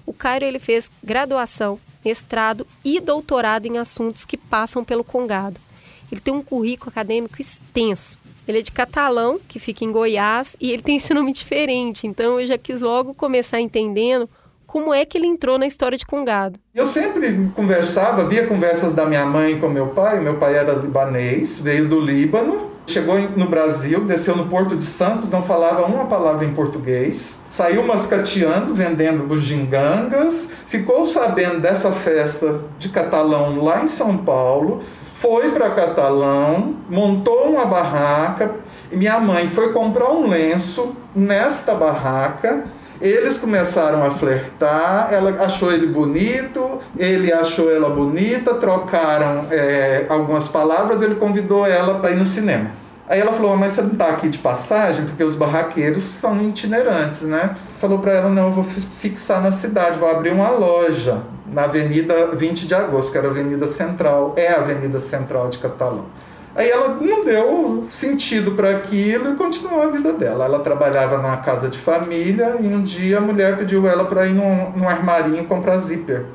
[0.05, 5.61] O Cairo ele fez graduação, mestrado e doutorado em assuntos que passam pelo Congado.
[6.11, 8.19] Ele tem um currículo acadêmico extenso.
[8.47, 12.07] Ele é de Catalão, que fica em Goiás, e ele tem esse nome diferente.
[12.07, 14.29] Então eu já quis logo começar entendendo
[14.67, 16.59] como é que ele entrou na história de Congado.
[16.75, 20.21] Eu sempre conversava, via conversas da minha mãe com meu pai.
[20.21, 25.31] Meu pai era libanês, veio do Líbano, chegou no Brasil, desceu no Porto de Santos,
[25.31, 32.89] não falava uma palavra em português, saiu mascateando, vendendo bugigangas, ficou sabendo dessa festa de
[32.89, 34.83] Catalão lá em São Paulo,
[35.21, 38.57] foi para Catalão, montou uma barraca.
[38.93, 42.65] Minha mãe foi comprar um lenço nesta barraca
[43.05, 50.49] eles começaram a flertar, ela achou ele bonito, ele achou ela bonita, trocaram é, algumas
[50.49, 52.71] palavras, ele convidou ela para ir no cinema.
[53.07, 55.05] Aí ela falou, mas você não está aqui de passagem?
[55.05, 57.55] Porque os barraqueiros são itinerantes, né?
[57.79, 62.29] Falou para ela, não, eu vou fixar na cidade, vou abrir uma loja na Avenida
[62.29, 66.07] 20 de Agosto, que era a Avenida Central, é a Avenida Central de Catalão.
[66.55, 70.45] Aí ela não deu sentido para aquilo e continuou a vida dela.
[70.45, 74.35] Ela trabalhava numa casa de família e um dia a mulher pediu ela para ir
[74.35, 76.27] num, num armarinho comprar zíper.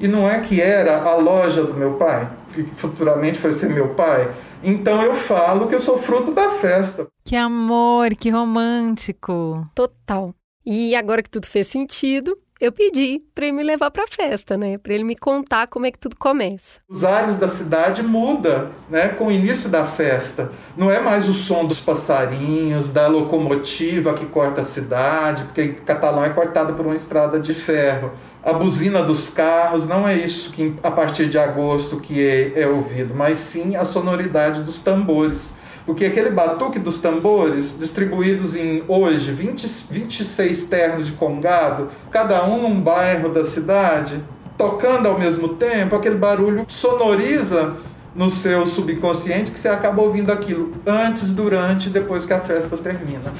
[0.00, 3.88] E não é que era a loja do meu pai, que futuramente foi ser meu
[3.90, 4.28] pai.
[4.62, 7.06] Então eu falo que eu sou fruto da festa.
[7.24, 9.66] Que amor, que romântico.
[9.74, 10.34] Total.
[10.66, 14.56] E agora que tudo fez sentido, eu pedi para ele me levar para a festa,
[14.56, 14.78] né?
[14.78, 16.80] Para ele me contar como é que tudo começa.
[16.88, 19.08] Os ares da cidade muda, né?
[19.08, 20.50] Com o início da festa.
[20.76, 26.24] Não é mais o som dos passarinhos, da locomotiva que corta a cidade, porque Catalão
[26.24, 28.12] é cortado por uma estrada de ferro.
[28.42, 32.66] A buzina dos carros, não é isso que a partir de agosto que é, é
[32.66, 35.50] ouvido, mas sim a sonoridade dos tambores
[35.88, 42.60] porque aquele batuque dos tambores, distribuídos em hoje 20, 26 ternos de congado, cada um
[42.60, 44.22] num bairro da cidade,
[44.58, 47.78] tocando ao mesmo tempo, aquele barulho sonoriza
[48.14, 52.76] no seu subconsciente que você acaba ouvindo aquilo antes, durante e depois que a festa
[52.76, 53.32] termina.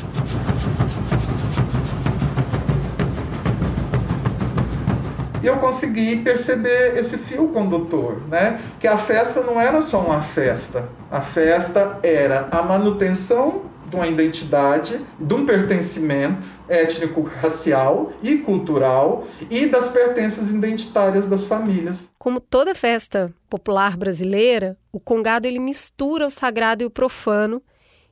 [5.48, 8.61] Eu consegui perceber esse fio condutor, né?
[8.78, 10.88] Que a festa não era só uma festa.
[11.11, 19.26] A festa era a manutenção de uma identidade, de um pertencimento étnico, racial e cultural
[19.50, 22.08] e das pertenças identitárias das famílias.
[22.18, 27.62] Como toda festa popular brasileira, o congado ele mistura o sagrado e o profano,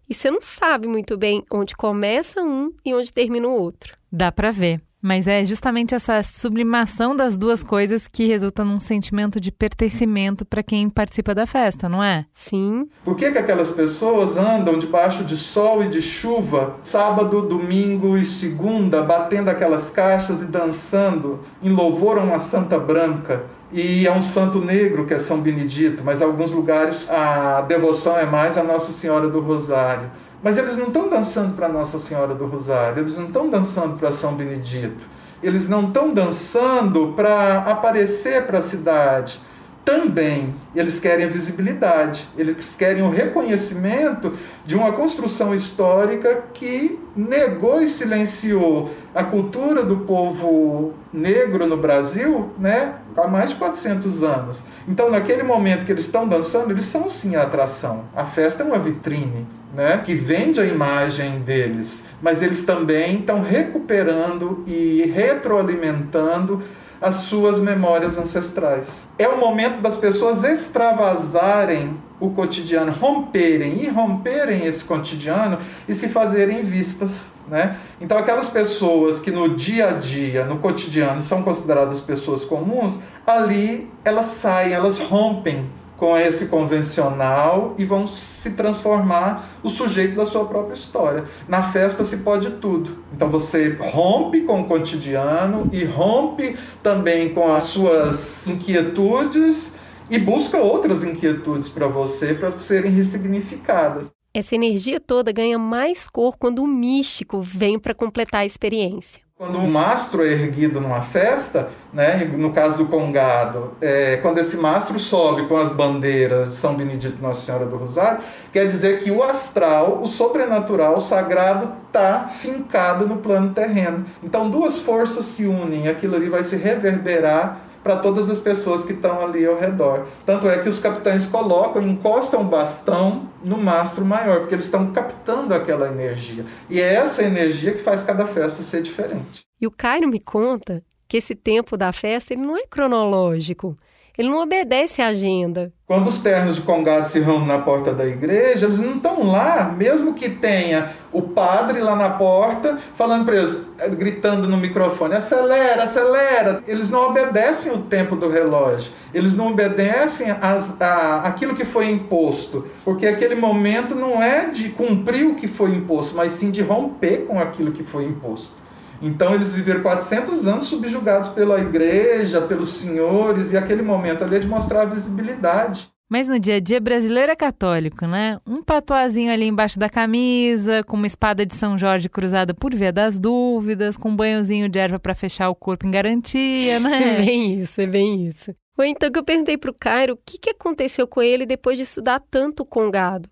[0.08, 3.96] e você não sabe muito bem onde começa um e onde termina o outro.
[4.10, 4.80] Dá para ver.
[5.06, 10.64] Mas é justamente essa sublimação das duas coisas que resulta num sentimento de pertencimento para
[10.64, 12.26] quem participa da festa, não é?
[12.32, 12.88] Sim.
[13.04, 18.24] Por que, que aquelas pessoas andam debaixo de sol e de chuva, sábado, domingo e
[18.24, 23.44] segunda, batendo aquelas caixas e dançando em louvor a uma santa branca?
[23.72, 28.18] E a um santo negro que é São Benedito, mas em alguns lugares a devoção
[28.18, 30.10] é mais a Nossa Senhora do Rosário.
[30.42, 34.12] Mas eles não estão dançando para Nossa Senhora do Rosário, eles não estão dançando para
[34.12, 35.06] São Benedito,
[35.42, 39.40] eles não estão dançando para aparecer para a cidade.
[39.86, 44.32] Também eles querem visibilidade, eles querem o reconhecimento
[44.64, 52.50] de uma construção histórica que negou e silenciou a cultura do povo negro no Brasil
[52.58, 54.64] né, há mais de 400 anos.
[54.88, 58.06] Então, naquele momento que eles estão dançando, eles são sim a atração.
[58.12, 63.40] A festa é uma vitrine né, que vende a imagem deles, mas eles também estão
[63.40, 66.60] recuperando e retroalimentando
[67.00, 69.08] as suas memórias ancestrais.
[69.18, 76.08] É o momento das pessoas extravasarem o cotidiano, romperem e romperem esse cotidiano e se
[76.08, 77.30] fazerem vistas.
[77.48, 77.76] Né?
[78.00, 83.90] Então, aquelas pessoas que no dia a dia, no cotidiano, são consideradas pessoas comuns, ali
[84.04, 90.44] elas saem, elas rompem com esse convencional e vão se transformar o sujeito da sua
[90.44, 91.24] própria história.
[91.48, 92.98] Na festa se pode tudo.
[93.14, 99.74] Então você rompe com o cotidiano e rompe também com as suas inquietudes
[100.10, 104.10] e busca outras inquietudes para você para serem ressignificadas.
[104.32, 109.25] Essa energia toda ganha mais cor quando o místico vem para completar a experiência.
[109.38, 114.56] Quando um mastro é erguido numa festa, né, no caso do Congado, é, quando esse
[114.56, 118.20] mastro sobe com as bandeiras de São Benedito Nossa Senhora do Rosário,
[118.50, 124.06] quer dizer que o astral, o sobrenatural, o sagrado, está fincado no plano terreno.
[124.22, 128.92] Então duas forças se unem, aquilo ali vai se reverberar para todas as pessoas que
[128.92, 130.08] estão ali ao redor.
[130.26, 134.92] Tanto é que os capitães colocam, encostam o bastão no mastro maior, porque eles estão
[134.92, 136.44] captando aquela energia.
[136.68, 139.42] E é essa energia que faz cada festa ser diferente.
[139.60, 143.78] E o Cairo me conta que esse tempo da festa ele não é cronológico.
[144.18, 145.72] Ele não obedece à agenda.
[145.86, 149.74] Quando os ternos de congado se reúnem na porta da igreja, eles não estão lá,
[149.76, 155.14] mesmo que tenha o padre lá na porta falando para eles, eh, gritando no microfone:
[155.14, 156.62] acelera, acelera.
[156.66, 161.90] Eles não obedecem o tempo do relógio, eles não obedecem as, a, aquilo que foi
[161.90, 166.62] imposto, porque aquele momento não é de cumprir o que foi imposto, mas sim de
[166.62, 168.65] romper com aquilo que foi imposto.
[169.00, 174.40] Então eles viveram 400 anos subjugados pela igreja, pelos senhores, e aquele momento ali é
[174.40, 175.90] de mostrar a visibilidade.
[176.08, 178.38] Mas no dia a dia brasileiro é católico, né?
[178.46, 182.92] Um patuazinho ali embaixo da camisa, com uma espada de São Jorge cruzada por via
[182.92, 187.18] das dúvidas, com um banhozinho de erva para fechar o corpo em garantia, né?
[187.18, 188.54] É bem isso, é bem isso.
[188.76, 191.82] Foi então que eu perguntei pro Cairo o que, que aconteceu com ele depois de
[191.82, 193.28] estudar tanto o Congado.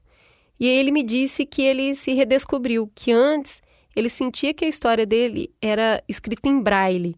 [0.59, 3.63] E aí ele me disse que ele se redescobriu, que antes
[3.95, 7.17] ele sentia que a história dele era escrita em braille,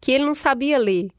[0.00, 1.10] que ele não sabia ler,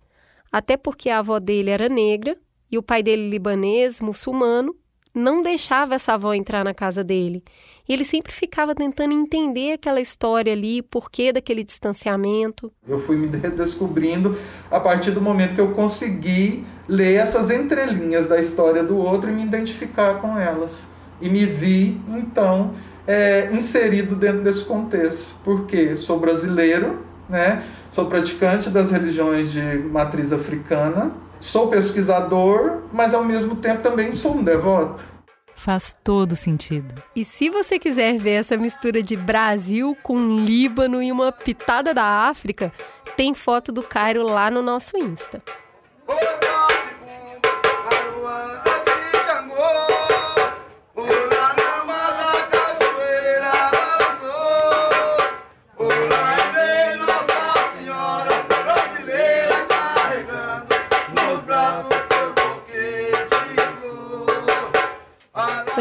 [0.51, 2.37] até porque a avó dele era negra
[2.71, 4.75] e o pai dele, libanês, muçulmano,
[5.13, 7.43] não deixava essa avó entrar na casa dele.
[7.87, 12.71] E ele sempre ficava tentando entender aquela história ali, porquê daquele distanciamento.
[12.87, 14.37] Eu fui me redescobrindo
[14.69, 19.33] a partir do momento que eu consegui ler essas entrelinhas da história do outro e
[19.33, 20.87] me identificar com elas.
[21.19, 22.73] E me vi, então,
[23.07, 27.63] é, inserido dentro desse contexto, porque sou brasileiro, né?
[27.91, 34.35] sou praticante das religiões de matriz africana, sou pesquisador, mas ao mesmo tempo também sou
[34.35, 35.03] um devoto.
[35.55, 36.95] Faz todo sentido.
[37.15, 42.03] E se você quiser ver essa mistura de Brasil com Líbano e uma pitada da
[42.03, 42.73] África,
[43.15, 45.41] tem foto do Cairo lá no nosso Insta.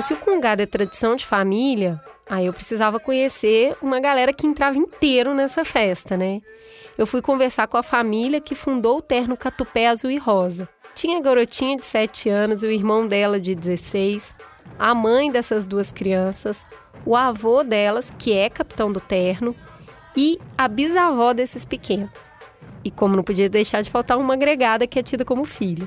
[0.00, 4.46] Mas se o congado é tradição de família, aí eu precisava conhecer uma galera que
[4.46, 6.40] entrava inteiro nessa festa, né?
[6.96, 10.66] Eu fui conversar com a família que fundou o terno Catupé Azul e Rosa.
[10.94, 14.34] Tinha a garotinha de 7 anos o irmão dela de 16,
[14.78, 16.64] a mãe dessas duas crianças,
[17.04, 19.54] o avô delas, que é capitão do terno,
[20.16, 22.32] e a bisavó desses pequenos.
[22.82, 25.86] E como não podia deixar de faltar uma agregada que é tida como filha.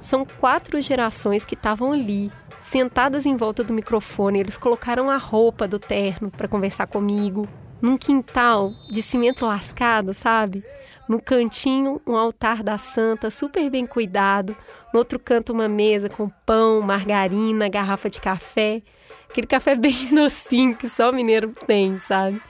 [0.00, 2.28] São quatro gerações que estavam ali,
[2.62, 7.48] Sentadas em volta do microfone, eles colocaram a roupa do terno para conversar comigo.
[7.82, 10.64] Num quintal de cimento lascado, sabe?
[11.08, 14.56] No cantinho, um altar da santa super bem cuidado.
[14.94, 18.80] No outro canto, uma mesa com pão, margarina, garrafa de café.
[19.28, 22.40] Aquele café bem docinho que só mineiro tem, sabe?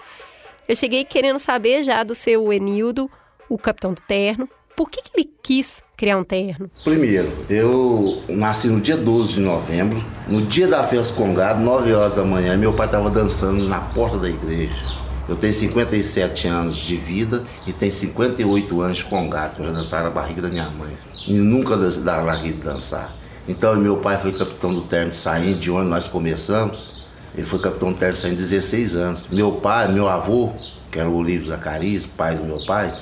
[0.69, 3.11] Eu cheguei querendo saber já do seu Enildo,
[3.49, 6.71] o capitão do terno, por que, que ele quis criar um terno?
[6.85, 12.15] Primeiro, eu nasci no dia 12 de novembro, no dia da festa congado, 9 horas
[12.15, 15.03] da manhã, meu pai estava dançando na porta da igreja.
[15.29, 19.73] Eu tenho 57 anos de vida e tenho 58 anos de congado, que eu já
[19.73, 20.97] dançava na barriga da minha mãe.
[21.27, 21.77] E nunca
[22.21, 23.17] larguei de dançar.
[23.49, 27.07] Então, meu pai foi capitão do terno de Saim, de onde nós começamos.
[27.35, 29.23] Ele foi capitão do terno de Saim 16 anos.
[29.31, 30.53] Meu pai, meu avô,
[30.91, 32.93] que era o Olívio Zacarias, pai do meu pai,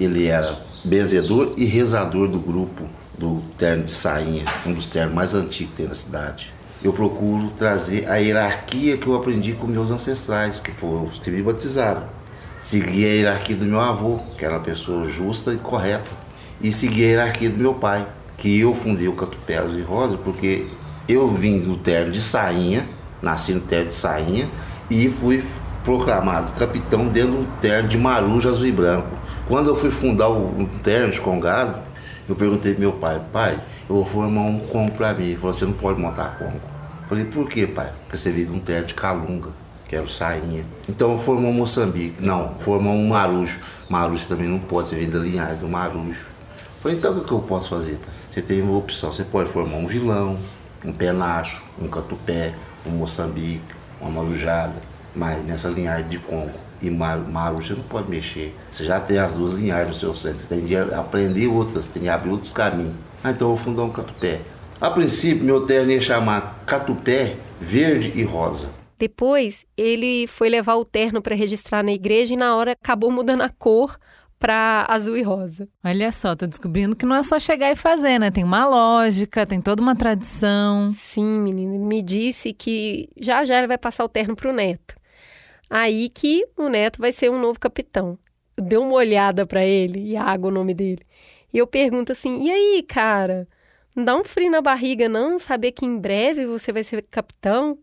[0.00, 2.84] ele era benzedor e rezador do grupo
[3.18, 6.52] do terno de sainha, um dos ternos mais antigos que tem na cidade.
[6.84, 11.30] eu procuro trazer a hierarquia que eu aprendi com meus ancestrais, que foram os que
[11.30, 12.04] me batizaram.
[12.56, 16.10] Segui a hierarquia do meu avô, que era uma pessoa justa e correta,
[16.60, 18.06] e segui a hierarquia do meu pai,
[18.36, 20.66] que eu fundei o Catupé Azul e Rosa porque
[21.08, 22.86] eu vim no terno de Sainha,
[23.22, 24.48] nasci no terno de Sainha,
[24.90, 25.42] e fui
[25.82, 29.25] proclamado capitão dentro do terno de Maruja Azul e Branco.
[29.48, 31.80] Quando eu fui fundar o terno de Congado,
[32.28, 35.26] eu perguntei pro meu pai, pai, eu vou formar um Congo para mim.
[35.26, 36.60] Ele falou, você não pode montar Congo.
[37.02, 37.92] Eu falei, por quê, pai?
[38.02, 39.50] Porque você veio de um terno de Calunga,
[39.86, 40.64] que era o Sainha.
[40.88, 42.20] Então formou Moçambique.
[42.20, 43.60] Não, formou um Marujo.
[43.88, 46.08] Marujo também não pode, você veio da linhagem do Marujo.
[46.08, 48.14] Eu falei, então o que eu posso fazer, pai?
[48.32, 50.40] Você tem uma opção, você pode formar um vilão,
[50.84, 52.52] um penacho, um catupé,
[52.84, 53.62] um Moçambique,
[54.00, 54.74] uma marujada,
[55.14, 58.54] mas nessa linhagem de Congo e Maru, você não pode mexer.
[58.70, 62.02] Você já tem as duas linhagens no seu centro, você tem que aprender outras, tem
[62.02, 62.94] que abrir outros caminhos.
[63.22, 64.40] Ah, então eu vou fundar um catupé.
[64.80, 68.70] A princípio, meu terno ia chamar catupé verde e rosa.
[68.98, 73.42] Depois, ele foi levar o terno para registrar na igreja e na hora acabou mudando
[73.42, 73.98] a cor
[74.38, 75.68] para azul e rosa.
[75.84, 78.30] Olha só, tô descobrindo que não é só chegar e fazer, né?
[78.30, 80.92] Tem uma lógica, tem toda uma tradição.
[80.92, 84.94] Sim, menina, ele me disse que já já ele vai passar o terno pro neto.
[85.68, 88.18] Aí que o neto vai ser um novo capitão.
[88.56, 91.02] Deu uma olhada para ele, Iago, o nome dele.
[91.52, 93.48] E eu pergunto assim: "E aí, cara?
[93.94, 97.78] Não dá um frio na barriga não saber que em breve você vai ser capitão?"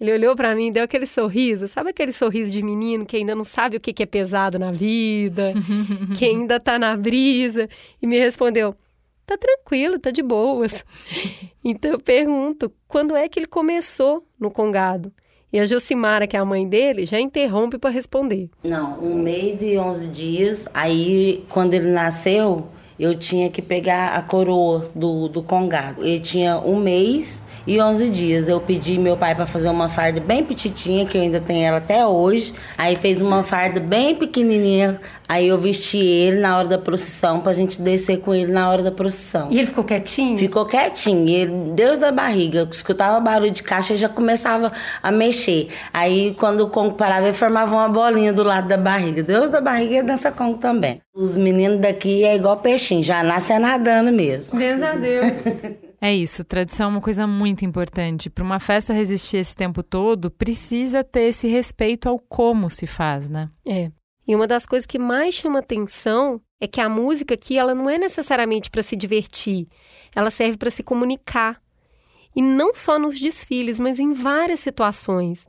[0.00, 3.42] Ele olhou para mim, deu aquele sorriso, sabe aquele sorriso de menino que ainda não
[3.42, 5.52] sabe o que é pesado na vida,
[6.16, 7.68] que ainda tá na brisa,
[8.00, 8.76] e me respondeu:
[9.28, 10.84] tá tranquilo, tá de boas.
[11.62, 15.12] então eu pergunto: quando é que ele começou no Congado?
[15.52, 18.50] E a Josimara, que é a mãe dele, já interrompe para responder.
[18.62, 20.68] Não, um mês e onze dias.
[20.74, 22.68] Aí, quando ele nasceu,
[22.98, 26.04] eu tinha que pegar a coroa do, do Congado.
[26.04, 28.48] Ele tinha um mês e 11 dias.
[28.48, 31.76] Eu pedi meu pai para fazer uma farda bem petitinha, que eu ainda tenho ela
[31.76, 32.54] até hoje.
[32.76, 35.00] Aí fez uma farda bem pequenininha.
[35.28, 38.82] Aí eu vesti ele na hora da procissão pra gente descer com ele na hora
[38.82, 39.48] da procissão.
[39.50, 40.38] E ele ficou quietinho?
[40.38, 41.28] Ficou quietinho.
[41.28, 44.72] Ele, Deus da barriga, eu escutava barulho de caixa e já começava
[45.02, 45.68] a mexer.
[45.92, 49.22] Aí quando o Congo parava, ele formava uma bolinha do lado da barriga.
[49.22, 51.02] Deus da barriga e dança Congo também.
[51.18, 54.56] Os meninos daqui é igual peixinho, já nasce nadando mesmo.
[54.56, 55.26] Deus a Deus.
[56.00, 58.30] É isso, tradição é uma coisa muito importante.
[58.30, 63.28] Para uma festa resistir esse tempo todo, precisa ter esse respeito ao como se faz,
[63.28, 63.50] né?
[63.66, 63.90] É.
[64.24, 67.90] E uma das coisas que mais chama atenção é que a música aqui ela não
[67.90, 69.66] é necessariamente para se divertir,
[70.14, 71.60] ela serve para se comunicar.
[72.36, 75.48] E não só nos desfiles, mas em várias situações.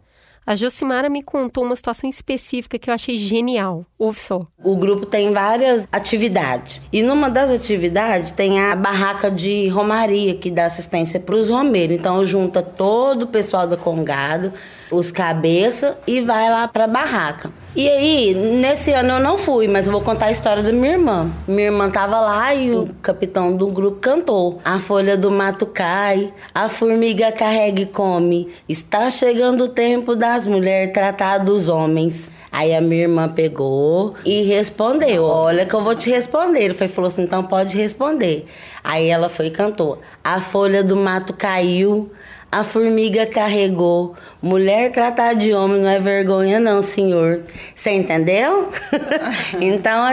[0.49, 3.85] A Josimara me contou uma situação específica que eu achei genial.
[3.99, 4.47] Ouve só.
[4.63, 6.81] O grupo tem várias atividades.
[6.91, 11.95] E numa das atividades tem a barraca de romaria, que dá assistência para os romeiros.
[11.95, 14.51] Então junta todo o pessoal da Congado,
[14.89, 17.53] os cabeça e vai lá para a barraca.
[17.79, 20.91] E aí, nesse ano eu não fui, mas eu vou contar a história da minha
[20.91, 21.31] irmã.
[21.47, 24.59] Minha irmã tava lá e o capitão do grupo cantou.
[24.65, 28.49] A folha do mato cai, a formiga carrega e come.
[28.67, 32.29] Está chegando o tempo das mulheres tratar dos homens.
[32.51, 36.61] Aí a minha irmã pegou e respondeu: Olha, que eu vou te responder.
[36.61, 38.45] Ele foi, falou assim: então pode responder.
[38.83, 42.11] Aí ela foi e cantou: A folha do mato caiu,
[42.51, 44.15] a formiga carregou.
[44.41, 47.43] Mulher tratar de homem não é vergonha, não, senhor.
[47.75, 48.69] Você entendeu?
[49.61, 50.05] então,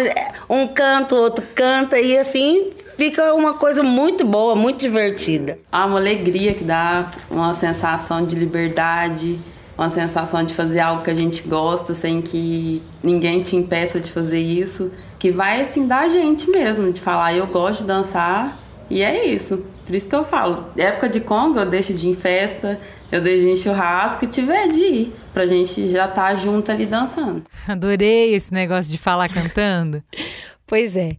[0.49, 5.59] um canta, o outro canta e assim fica uma coisa muito boa, muito divertida.
[5.71, 9.39] Há uma alegria que dá, uma sensação de liberdade,
[9.77, 14.11] uma sensação de fazer algo que a gente gosta sem que ninguém te impeça de
[14.11, 18.59] fazer isso, que vai assim da gente mesmo, de falar eu gosto de dançar
[18.89, 19.65] e é isso.
[19.87, 22.81] Por isso que eu falo, época de Congo eu deixo de ir em festa,
[23.11, 26.35] eu deixo de ir em churrasco e tiver de ir, pra gente já estar tá
[26.35, 27.45] junto ali dançando.
[27.69, 30.03] Adorei esse negócio de falar cantando.
[30.67, 31.13] pois é.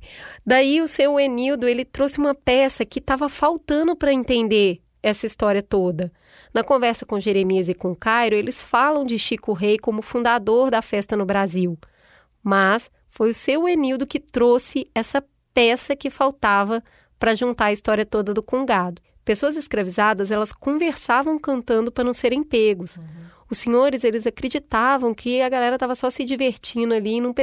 [0.46, 5.64] Daí o seu Enildo, ele trouxe uma peça que estava faltando para entender essa história
[5.64, 6.12] toda.
[6.54, 10.82] Na conversa com Jeremias e com Cairo, eles falam de Chico Rei como fundador da
[10.82, 11.78] festa no Brasil.
[12.44, 16.84] Mas foi o seu Enildo que trouxe essa peça que faltava
[17.20, 19.02] para juntar a história toda do Congado.
[19.24, 22.98] Pessoas escravizadas, elas conversavam cantando para não serem pegos.
[22.98, 23.04] Uhum.
[23.50, 27.34] Os senhores, eles acreditavam que a galera estava só se divertindo ali e não,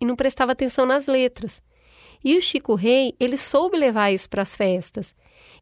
[0.00, 1.62] e não prestava atenção nas letras.
[2.24, 5.14] E o Chico Rei, ele soube levar isso para as festas.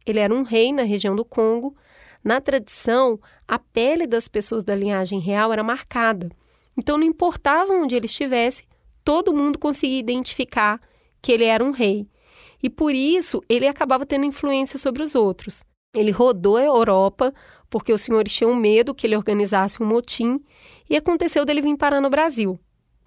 [0.05, 1.75] Ele era um rei na região do Congo.
[2.23, 6.31] Na tradição, a pele das pessoas da linhagem real era marcada.
[6.77, 8.63] Então, não importava onde ele estivesse,
[9.03, 10.79] todo mundo conseguia identificar
[11.21, 12.07] que ele era um rei
[12.61, 15.63] e por isso ele acabava tendo influência sobre os outros.
[15.95, 17.33] Ele rodou a Europa
[17.69, 20.39] porque os senhores tinham medo que ele organizasse um motim
[20.89, 22.59] e aconteceu dele vir parar no Brasil,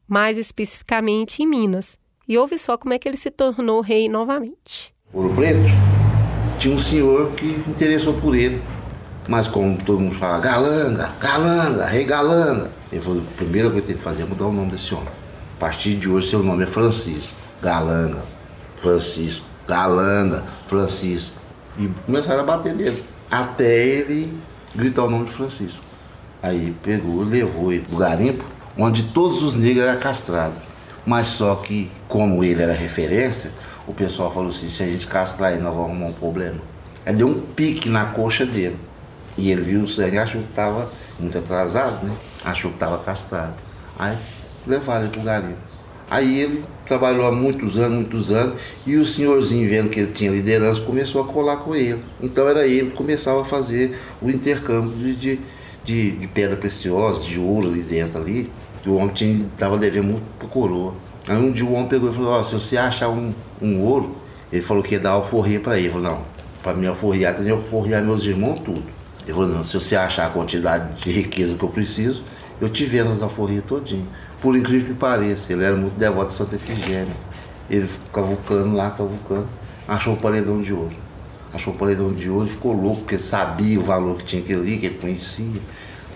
[0.08, 1.98] mais especificamente em Minas.
[2.28, 4.94] E ouve só como é que ele se tornou rei novamente.
[5.12, 5.60] Ouro Preto
[6.58, 8.62] tinha um senhor que interessou por ele,
[9.26, 12.70] mas como todo mundo fala, Galanga, Galanga, rei Galanga.
[12.92, 15.08] Ele falou, a primeira coisa que tem que fazer é mudar o nome desse homem.
[15.56, 18.24] A partir de hoje seu nome é Francisco, Galanga,
[18.80, 21.36] Francisco, Galanga, Francisco.
[21.78, 24.36] E começaram a bater nele, até ele
[24.74, 25.82] gritar o nome de Francisco.
[26.42, 28.44] Aí pegou, levou ele pro garimpo,
[28.76, 30.58] onde todos os negros eram castrados.
[31.06, 33.50] Mas só que, como ele era referência,
[33.86, 36.60] o pessoal falou assim, se a gente castrar ele, nós vamos arrumar um problema.
[37.04, 38.78] Aí deu um pique na coxa dele.
[39.36, 42.14] E ele viu o sangue achou que estava muito atrasado, né?
[42.44, 43.54] Achou que estava castrado.
[43.98, 44.16] Aí
[44.66, 45.69] levaram ele pro garimpo.
[46.10, 50.30] Aí ele trabalhou há muitos anos, muitos anos, e o senhorzinho, vendo que ele tinha
[50.32, 52.02] liderança, começou a colar com ele.
[52.20, 55.40] Então era ele que começava a fazer o intercâmbio de, de,
[55.84, 58.50] de, de pedra preciosa, de ouro ali dentro ali,
[58.82, 59.12] que o homem
[59.52, 60.94] estava devendo muito para coroa.
[61.28, 63.32] Aí um dia o homem pegou e falou, oh, se você achar um,
[63.62, 64.16] um ouro,
[64.52, 65.86] ele falou que ia dar alforria para ele.
[65.86, 66.24] Ele falou, não,
[66.60, 68.82] para me alforriar, tem que alforriar meus irmãos tudo.
[69.22, 72.24] Ele falou, não, se você achar a quantidade de riqueza que eu preciso,
[72.60, 74.08] eu te vendo as alforrias todinho.
[74.40, 77.14] Por incrível que pareça, ele era muito devoto de Santa Efigênia.
[77.68, 79.46] Ele cavucando lá, cavucando,
[79.86, 80.96] achou um paredão de ouro.
[81.52, 84.78] Achou um paredão de ouro ficou louco, porque sabia o valor que tinha aquele ali,
[84.78, 85.60] que ele conhecia.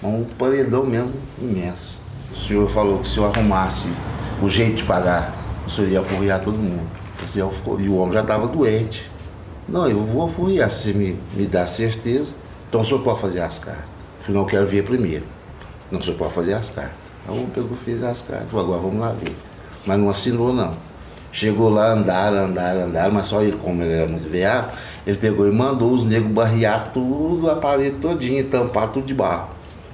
[0.01, 1.99] Mas um paredão mesmo imenso.
[2.33, 3.89] O senhor falou que se eu arrumasse
[4.43, 5.35] o jeito de pagar,
[5.67, 6.89] o senhor ia alforriar todo mundo.
[7.23, 9.09] O senhor ficou, e o homem já estava doente.
[9.69, 12.33] Não, eu vou alforriar, se você me, me dá certeza.
[12.69, 13.85] Então o senhor pode fazer as cartas.
[14.27, 15.25] Eu quero ver primeiro.
[15.91, 17.04] Não, o senhor pode fazer as cartas.
[17.27, 18.51] Aí o homem pegou, fez as cartas.
[18.51, 19.35] Falou, agora vamos lá ver.
[19.87, 20.73] Mas não assinou, não.
[21.33, 24.69] Chegou lá, andaram, andaram, andaram, mas só ele, como ele era muito veado,
[25.05, 29.49] ele pegou e mandou os negros barrear tudo, a parede todinha, tampar tudo de barro.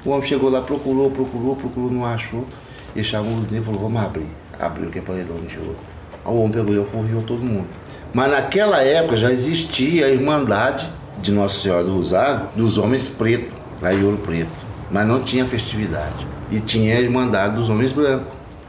[0.04, 2.46] O homem chegou lá, procurou, procurou, procurou, não achou.
[2.94, 4.26] Ele chamou os negros e falou, vamos abrir.
[4.58, 5.76] Abriu que é paredão de ouro.
[6.24, 7.68] Aí o homem pegou e alforriou todo mundo.
[8.12, 10.90] Mas naquela época já existia a Irmandade
[11.22, 14.50] de Nossa Senhora do Rosário dos homens pretos, lá em Ouro Preto.
[14.90, 16.26] Mas não tinha festividade.
[16.50, 18.26] E tinha a Irmandade dos homens brancos.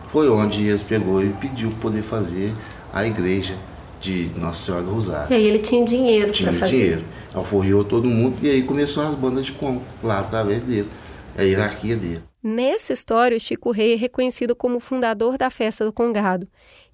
[0.07, 2.53] Foi onde eles pegou e pediu poder fazer
[2.93, 3.55] a igreja
[3.99, 5.31] de Nossa Senhora do Rosário.
[5.31, 6.77] E aí ele tinha dinheiro Tinha para fazer.
[6.77, 7.05] dinheiro.
[7.33, 10.89] Alforriou todo mundo e aí começou as bandas de congo, lá através dele.
[11.37, 12.21] É a hierarquia dele.
[12.43, 16.47] Nessa história, o Chico Rei é reconhecido como fundador da festa do Congado.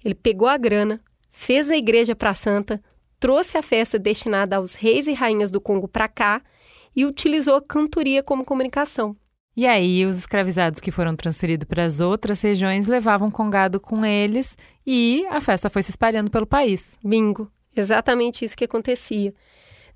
[0.04, 1.00] Ele pegou a grana,
[1.32, 2.80] fez a igreja para santa,
[3.18, 6.42] trouxe a festa destinada aos reis e rainhas do Congo para cá
[6.94, 9.16] e utilizou a cantoria como comunicação.
[9.58, 14.56] E aí, os escravizados que foram transferidos para as outras regiões levavam congado com eles
[14.86, 16.86] e a festa foi se espalhando pelo país.
[17.04, 19.34] Bingo, exatamente isso que acontecia.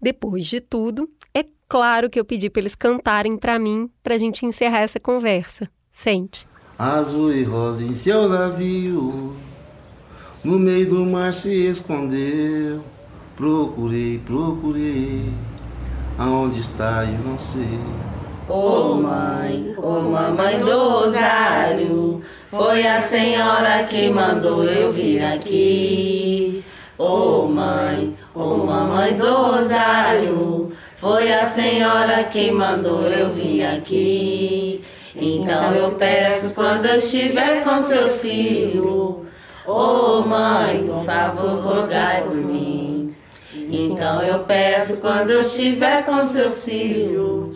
[0.00, 4.18] Depois de tudo, é claro que eu pedi para eles cantarem para mim para a
[4.18, 5.70] gente encerrar essa conversa.
[5.92, 6.44] Sente.
[6.76, 9.36] Azul e rosa em seu navio,
[10.42, 12.82] no meio do mar se escondeu.
[13.36, 15.32] Procurei, procurei,
[16.18, 17.78] aonde está eu não sei.
[18.54, 26.62] Ô mãe, ô mamãe do Rosário, foi a senhora que mandou eu vir aqui.
[26.98, 34.84] Ô mãe, ô mamãe do Rosário, foi a senhora que mandou eu vir aqui.
[35.16, 39.16] Então eu peço quando eu estiver com seus filhos,
[39.66, 43.14] ô mãe, por favor, rogai por mim.
[43.54, 47.51] Então eu peço quando eu estiver com seus filhos,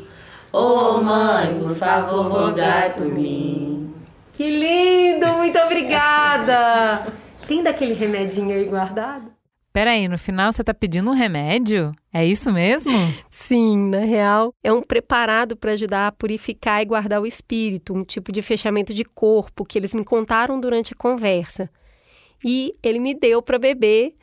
[0.56, 3.94] ô mãe, por favor, rogai por mim.
[4.32, 5.26] Que lindo!
[5.34, 7.06] Muito obrigada!
[7.46, 9.30] Tem daquele remedinho aí guardado?
[9.72, 11.94] Peraí, no final você tá pedindo um remédio?
[12.10, 12.92] É isso mesmo?
[13.28, 18.02] Sim, na real, é um preparado para ajudar a purificar e guardar o espírito, um
[18.02, 21.68] tipo de fechamento de corpo que eles me contaram durante a conversa.
[22.42, 24.14] E ele me deu para beber,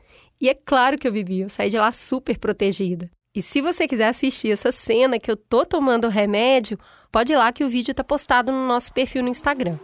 [0.42, 3.12] e é claro que eu bebi, eu saí de lá super protegida.
[3.36, 6.78] E se você quiser assistir essa cena que eu tô tomando remédio,
[7.12, 9.80] pode ir lá que o vídeo tá postado no nosso perfil no Instagram.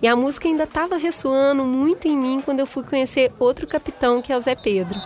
[0.00, 4.22] E a música ainda estava ressoando muito em mim quando eu fui conhecer outro capitão,
[4.22, 4.98] que é o Zé Pedro.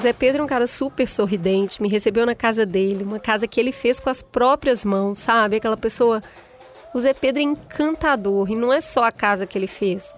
[0.00, 3.60] Zé Pedro é um cara super sorridente, me recebeu na casa dele, uma casa que
[3.60, 5.56] ele fez com as próprias mãos, sabe?
[5.56, 6.22] Aquela pessoa.
[6.94, 10.10] O Zé Pedro é encantador e não é só a casa que ele fez.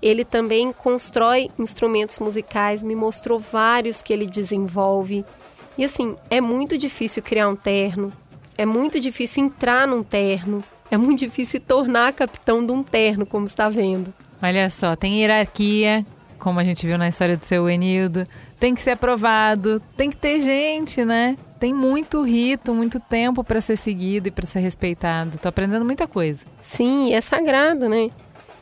[0.00, 5.26] Ele também constrói instrumentos musicais, me mostrou vários que ele desenvolve.
[5.76, 8.10] E assim, é muito difícil criar um terno,
[8.56, 10.64] é muito difícil entrar num terno.
[10.90, 14.12] É muito difícil se tornar capitão de um terno, como está vendo.
[14.42, 16.02] Olha só, tem hierarquia,
[16.38, 18.26] como a gente viu na história do seu Enildo.
[18.58, 21.36] Tem que ser aprovado, tem que ter gente, né?
[21.60, 25.38] Tem muito rito, muito tempo para ser seguido e para ser respeitado.
[25.38, 26.44] Tô aprendendo muita coisa.
[26.62, 28.10] Sim, é sagrado, né?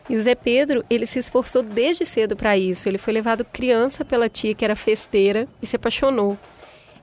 [0.09, 2.89] E o Zé Pedro, ele se esforçou desde cedo para isso.
[2.89, 6.39] Ele foi levado criança pela tia que era festeira e se apaixonou.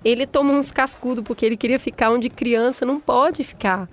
[0.05, 3.89] Ele tomou uns cascudos porque ele queria ficar onde criança não pode ficar.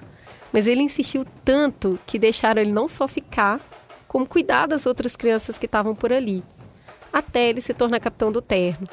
[0.53, 3.61] Mas ele insistiu tanto que deixaram ele não só ficar,
[4.07, 6.43] como cuidar das outras crianças que estavam por ali,
[7.13, 8.89] até ele se tornar capitão do terno.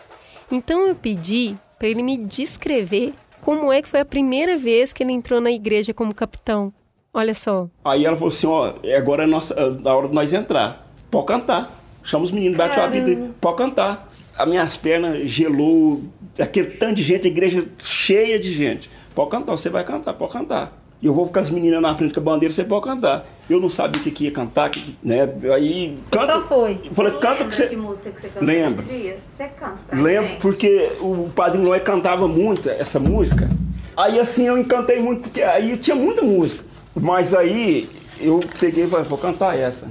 [0.51, 5.03] Então eu pedi para ele me descrever como é que foi a primeira vez que
[5.03, 6.73] ele entrou na igreja como capitão.
[7.13, 7.67] Olha só.
[7.83, 10.87] Aí ela falou assim: ó, agora é nossa, é hora de nós entrar.
[11.09, 11.71] Pode cantar.
[12.03, 14.09] Chama os meninos, bate a vida, pode cantar.
[14.37, 16.03] As minhas pernas gelou,
[16.39, 18.89] aquele tanto de gente, a igreja cheia de gente.
[19.13, 20.71] Pode cantar, você vai cantar, pode cantar.
[21.01, 23.25] E eu vou com as meninas na frente com a bandeira, você pode cantar.
[23.47, 25.27] Eu não sabia o que, que ia cantar, que, né?
[25.53, 26.33] Aí canta.
[26.33, 26.79] Só foi.
[26.83, 27.67] Eu falei, canta que você.
[27.67, 28.83] Que música que você cantou Lembra.
[28.83, 29.95] Você canta.
[29.95, 30.41] Lembro, gente.
[30.41, 33.47] porque o Padre Noé cantava muito essa música.
[33.95, 36.63] Aí assim eu encantei muito, porque aí tinha muita música.
[36.95, 37.87] Mas aí
[38.19, 39.87] eu peguei e falei, vou cantar essa.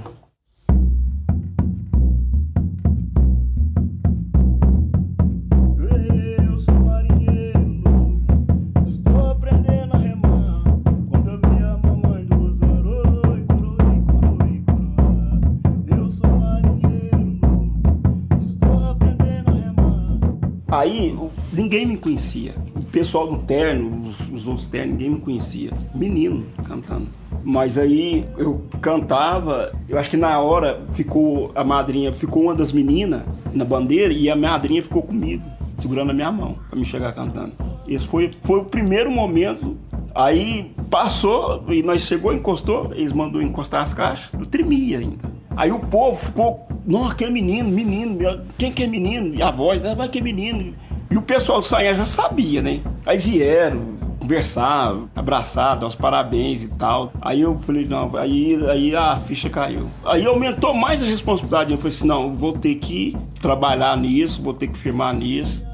[20.87, 21.13] Aí
[21.51, 22.55] ninguém me conhecia.
[22.73, 25.71] O pessoal do terno, os, os outros ternos, ninguém me conhecia.
[25.93, 27.07] Menino cantando.
[27.43, 32.71] Mas aí eu cantava, eu acho que na hora ficou a madrinha, ficou uma das
[32.71, 33.23] meninas
[33.53, 35.43] na bandeira e a madrinha ficou comigo,
[35.77, 37.51] segurando a minha mão pra me chegar cantando.
[37.85, 39.75] Esse foi, foi o primeiro momento.
[40.15, 45.29] Aí passou e nós chegou, encostou, eles mandou encostar as caixas, eu tremia ainda.
[45.55, 49.35] Aí o povo ficou, não, aquele menino, menino, meu, quem que é menino?
[49.35, 50.73] E a voz, né, vai que é menino.
[51.11, 52.79] E o pessoal do Saia já sabia, né?
[53.05, 57.11] Aí vieram, conversar, abraçar, dar os parabéns e tal.
[57.21, 59.89] Aí eu falei, não, aí, aí a ficha caiu.
[60.05, 61.73] Aí aumentou mais a responsabilidade.
[61.73, 65.67] Eu falei assim, não, vou ter que trabalhar nisso, vou ter que firmar nisso.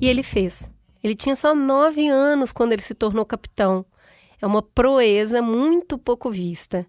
[0.00, 0.70] E ele fez.
[1.02, 3.84] Ele tinha só nove anos quando ele se tornou capitão.
[4.40, 6.86] É uma proeza muito pouco vista.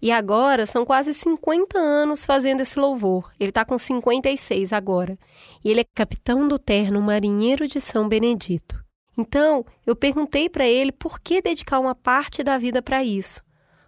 [0.00, 3.32] E agora são quase 50 anos fazendo esse louvor.
[3.40, 5.18] Ele está com 56 agora.
[5.64, 8.82] E ele é capitão do terno marinheiro de São Benedito.
[9.16, 13.42] Então, eu perguntei para ele por que dedicar uma parte da vida para isso.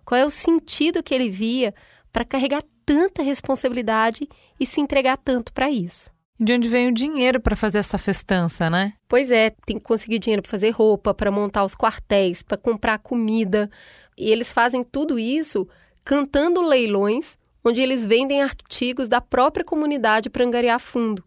[0.04, 1.74] Qual é o sentido que ele via
[2.12, 4.28] para carregar tanta responsabilidade
[4.58, 6.10] e se entregar tanto para isso.
[6.38, 8.92] De onde vem o dinheiro para fazer essa festança, né?
[9.08, 12.98] Pois é, tem que conseguir dinheiro para fazer roupa, para montar os quartéis, para comprar
[12.98, 13.70] comida.
[14.18, 15.66] E eles fazem tudo isso
[16.04, 21.24] cantando leilões, onde eles vendem artigos da própria comunidade para angariar fundo.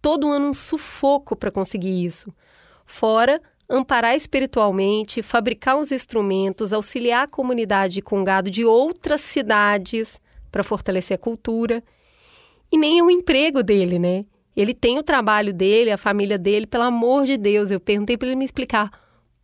[0.00, 2.32] Todo ano um sufoco para conseguir isso.
[2.86, 10.18] Fora amparar espiritualmente, fabricar os instrumentos, auxiliar a comunidade com gado de outras cidades
[10.50, 11.84] para fortalecer a cultura.
[12.72, 14.24] E nem é o emprego dele, né?
[14.58, 17.70] Ele tem o trabalho dele, a família dele, pelo amor de Deus.
[17.70, 18.90] Eu perguntei para ele me explicar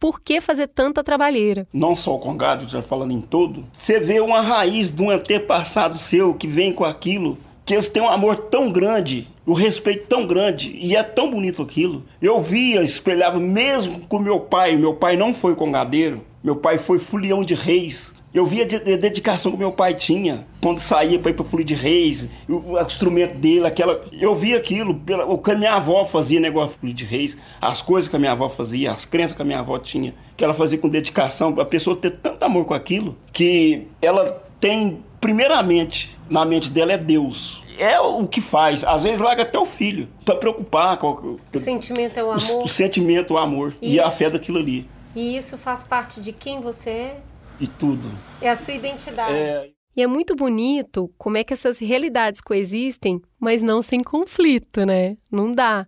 [0.01, 1.69] por que fazer tanta trabalheira.
[1.73, 3.65] Não só o Congado, já falando em todo.
[3.73, 8.03] Você vê uma raiz de um antepassado seu que vem com aquilo, que eles têm
[8.03, 12.03] um amor tão grande, o um respeito tão grande, e é tão bonito aquilo.
[12.21, 14.77] Eu via, espelhava mesmo com meu pai.
[14.77, 18.13] Meu pai não foi congadeiro, meu pai foi fulião de reis.
[18.35, 21.77] Eu via a dedicação que meu pai tinha quando saía para ir para Folia de
[21.77, 24.05] Reis, o instrumento dele, aquela.
[24.11, 27.39] Eu via aquilo, pela, o que a minha avó fazia, negócio de Folia de Reis,
[27.61, 30.43] as coisas que a minha avó fazia, as crenças que a minha avó tinha, que
[30.43, 36.19] ela fazia com dedicação, a pessoa ter tanto amor com aquilo, que ela tem, primeiramente,
[36.29, 37.63] na mente dela é Deus.
[37.79, 38.83] É o que faz.
[38.83, 42.51] Às vezes larga até o filho, para preocupar com o sentimento é o amor.
[42.51, 44.89] O, o sentimento, o amor e, e a fé daquilo ali.
[45.15, 47.17] E isso faz parte de quem você é?
[47.61, 48.11] E tudo.
[48.41, 49.33] É a sua identidade.
[49.33, 49.71] É...
[49.97, 55.17] E é muito bonito como é que essas realidades coexistem, mas não sem conflito, né?
[55.31, 55.87] Não dá.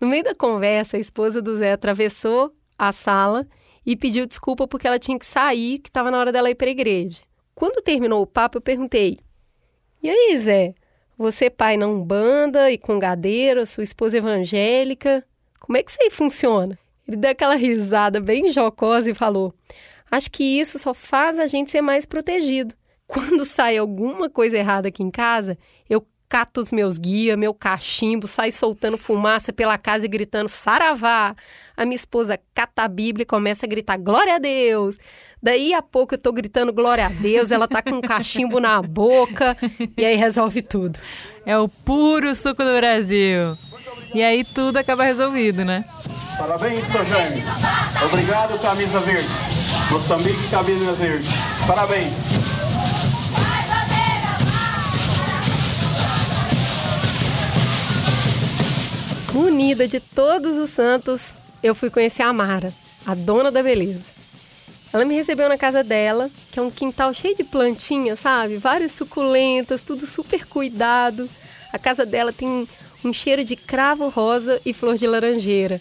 [0.00, 3.46] No meio da conversa, a esposa do Zé atravessou a sala
[3.84, 6.68] e pediu desculpa porque ela tinha que sair, que estava na hora dela ir para
[6.68, 7.22] a igreja.
[7.54, 9.18] Quando terminou o papo, eu perguntei:
[10.00, 10.74] E aí, Zé?
[11.18, 15.24] Você pai na Umbanda e congadeiro, sua esposa evangélica,
[15.60, 16.78] como é que isso aí funciona?
[17.06, 19.54] Ele deu aquela risada bem jocosa e falou:
[20.10, 22.74] Acho que isso só faz a gente ser mais protegido.
[23.06, 28.26] Quando sai alguma coisa errada aqui em casa, eu cato os meus guia, meu cachimbo,
[28.26, 31.34] saio soltando fumaça pela casa e gritando saravá.
[31.76, 34.98] A minha esposa cata a Bíblia e começa a gritar glória a Deus.
[35.42, 38.80] Daí a pouco eu tô gritando glória a Deus, ela tá com um cachimbo na
[38.82, 39.56] boca
[39.96, 40.98] e aí resolve tudo.
[41.46, 43.56] É o puro suco do Brasil.
[44.14, 45.84] E aí tudo acaba resolvido, né?
[46.38, 47.42] Parabéns, seu Jaime.
[48.04, 49.63] Obrigado, camisa verde.
[49.90, 51.28] Moçambique, camisa verde.
[51.66, 52.12] Parabéns.
[59.32, 62.72] Munida de todos os santos, eu fui conhecer a Mara,
[63.06, 64.14] a dona da beleza.
[64.92, 68.56] Ela me recebeu na casa dela, que é um quintal cheio de plantinhas, sabe?
[68.56, 71.28] Várias suculentas, tudo super cuidado.
[71.72, 72.66] A casa dela tem
[73.04, 75.80] um cheiro de cravo rosa e flor de laranjeira.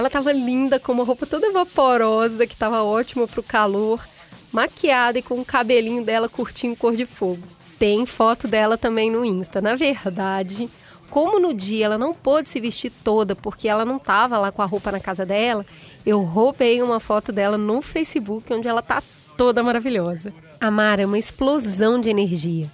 [0.00, 4.02] Ela estava linda, com uma roupa toda vaporosa, que estava ótima para o calor,
[4.50, 7.42] maquiada e com o cabelinho dela curtinho cor de fogo.
[7.78, 9.60] Tem foto dela também no Insta.
[9.60, 10.70] Na verdade,
[11.10, 14.62] como no dia ela não pôde se vestir toda porque ela não estava lá com
[14.62, 15.66] a roupa na casa dela,
[16.06, 19.02] eu roubei uma foto dela no Facebook onde ela tá
[19.36, 20.32] toda maravilhosa.
[20.58, 22.70] A Mara é uma explosão de energia.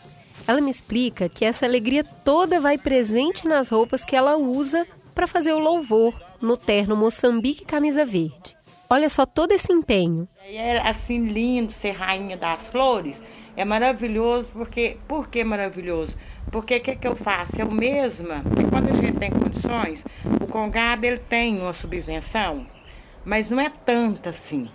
[0.46, 4.86] Ela me explica que essa alegria toda vai presente nas roupas que ela usa
[5.16, 8.54] para fazer o louvor no terno Moçambique Camisa Verde.
[8.88, 10.28] Olha só todo esse empenho.
[10.44, 13.22] É assim lindo ser rainha das flores.
[13.56, 16.14] É maravilhoso porque por que maravilhoso?
[16.52, 17.58] Porque o que, que eu faço?
[17.58, 20.04] Eu mesma, quando a gente tem condições,
[20.38, 22.66] o congado ele tem uma subvenção,
[23.24, 24.68] mas não é tanta assim,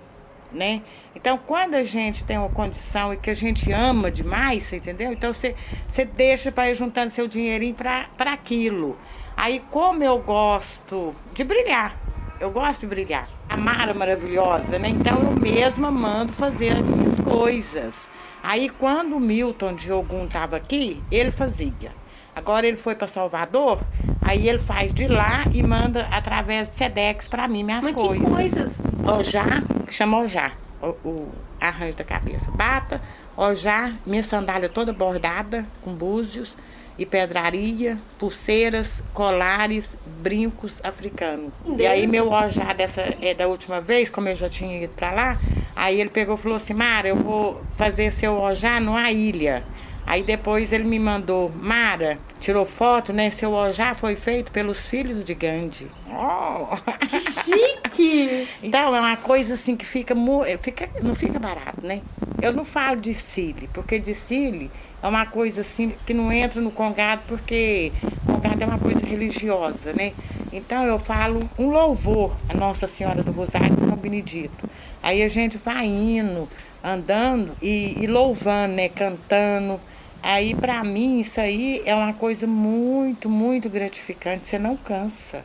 [0.51, 0.81] né?
[1.15, 5.13] Então, quando a gente tem uma condição e que a gente ama demais, você entendeu?
[5.13, 5.55] Então, você,
[5.87, 8.97] você deixa, vai juntando seu dinheirinho para aquilo.
[9.41, 11.95] Aí, como eu gosto de brilhar,
[12.39, 13.27] eu gosto de brilhar.
[13.49, 14.87] A Mara maravilhosa, né?
[14.87, 18.07] Então, eu mesma mando fazer as minhas coisas.
[18.43, 21.91] Aí, quando o Milton de Ogum estava aqui, ele fazia.
[22.35, 23.81] Agora ele foi para Salvador,
[24.21, 27.99] aí ele faz de lá e manda através do Sedex para mim minhas Mas que
[27.99, 28.27] coisas.
[28.27, 28.73] coisas?
[29.03, 29.45] Ojá,
[29.87, 32.51] que chama Ojá, o, o arranjo da cabeça.
[32.51, 33.01] Bata,
[33.35, 36.55] Ojá, minha sandália toda bordada, com búzios
[37.01, 41.51] e pedraria, pulseiras, colares, brincos africanos.
[41.75, 45.11] E aí meu Ojá dessa, é, da última vez, como eu já tinha ido para
[45.11, 45.37] lá,
[45.75, 49.63] aí ele pegou e falou assim, Mara, eu vou fazer seu Ojá numa ilha.
[50.05, 53.31] Aí depois ele me mandou, Mara, tirou foto, né?
[53.31, 55.87] Seu Ojá foi feito pelos filhos de Gandhi.
[56.07, 56.77] Oh.
[57.07, 58.47] Que chique!
[58.61, 60.13] Então, é uma coisa assim que fica,
[60.61, 62.01] fica não fica barato, né?
[62.41, 64.69] Eu não falo de Cile, porque de Cile
[65.01, 67.91] é uma coisa assim que não entra no congado, porque
[68.25, 70.13] congado é uma coisa religiosa, né?
[70.53, 74.69] Então eu falo um louvor a Nossa Senhora do Rosário São Benedito.
[75.01, 76.47] Aí a gente vai indo,
[76.83, 78.89] andando e, e louvando, né?
[78.89, 79.79] Cantando.
[80.23, 84.47] Aí, para mim, isso aí é uma coisa muito, muito gratificante.
[84.47, 85.43] Você não cansa.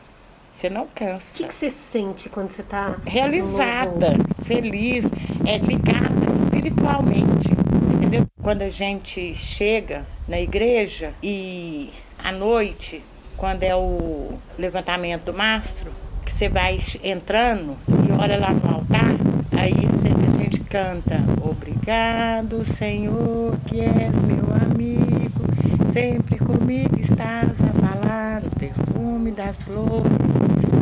[0.51, 5.05] Você não O cansa que, que você sente quando você tá realizada, feliz,
[5.47, 7.66] é ligada espiritualmente?
[8.47, 13.03] Quando a gente chega na igreja e à noite,
[13.35, 15.91] quando é o levantamento do mastro,
[16.23, 17.75] que você vai entrando
[18.07, 19.17] e olha lá no altar,
[19.51, 25.41] aí a gente canta Obrigado, Senhor, que és meu amigo,
[25.91, 30.09] sempre comigo estás a falar no perfume das flores,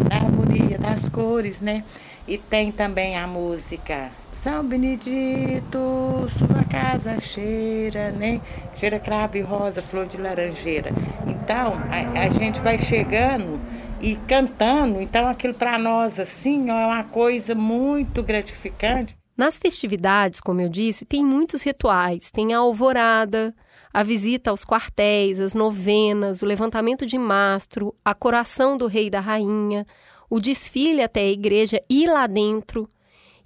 [0.08, 1.84] da harmonia das cores, né?
[2.28, 8.42] E tem também a música São Benedito, sua casa cheira, né?
[8.76, 10.92] Cheira cravo e rosa, flor de laranjeira.
[11.28, 13.62] Então, a, a gente vai chegando
[14.02, 19.16] e cantando, então aquilo para nós assim ó, é uma coisa muito gratificante.
[19.38, 22.32] Nas festividades, como eu disse, tem muitos rituais.
[22.32, 23.54] Tem a alvorada,
[23.94, 29.10] a visita aos quartéis, as novenas, o levantamento de mastro, a coração do rei e
[29.10, 29.86] da rainha,
[30.30, 32.90] o desfile até a igreja e lá dentro.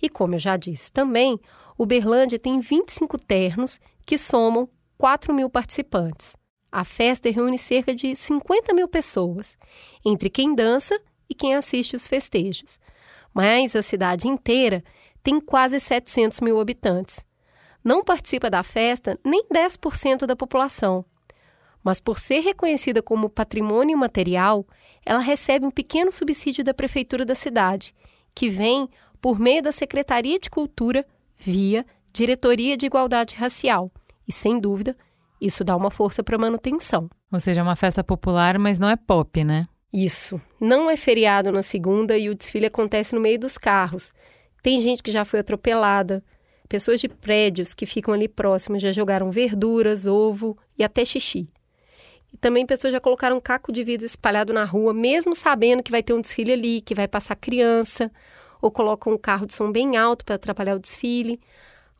[0.02, 1.40] E como eu já disse também,
[1.78, 6.36] o Berlândia tem 25 ternos que somam 4 mil participantes.
[6.72, 9.58] A festa reúne cerca de 50 mil pessoas,
[10.06, 11.00] entre quem dança
[11.30, 12.80] e quem assiste os festejos.
[13.34, 14.84] Mas a cidade inteira
[15.24, 17.26] tem quase 700 mil habitantes.
[17.84, 21.06] Não participa da festa nem 10% da população.
[21.84, 24.66] Mas por ser reconhecida como patrimônio material,
[25.10, 27.96] ela recebe um pequeno subsídio da prefeitura da cidade,
[28.36, 28.88] que vem
[29.20, 31.04] por meio da Secretaria de Cultura
[31.36, 31.84] via
[32.14, 33.90] Diretoria de Igualdade Racial.
[34.28, 34.96] E sem dúvida,
[35.42, 37.10] isso dá uma força para a manutenção.
[37.32, 39.66] Ou seja, é uma festa popular, mas não é pop, né?
[39.92, 40.40] Isso.
[40.62, 44.12] Não é feriado na segunda e o desfile acontece no meio dos carros.
[44.62, 46.24] Tem gente que já foi atropelada.
[46.68, 51.50] Pessoas de prédios que ficam ali próximos já jogaram verduras, ovo e até xixi.
[52.34, 55.92] E também pessoas já colocaram um caco de vidro espalhado na rua, mesmo sabendo que
[55.92, 58.12] vai ter um desfile ali, que vai passar criança,
[58.62, 61.40] ou colocam um carro de som bem alto para atrapalhar o desfile.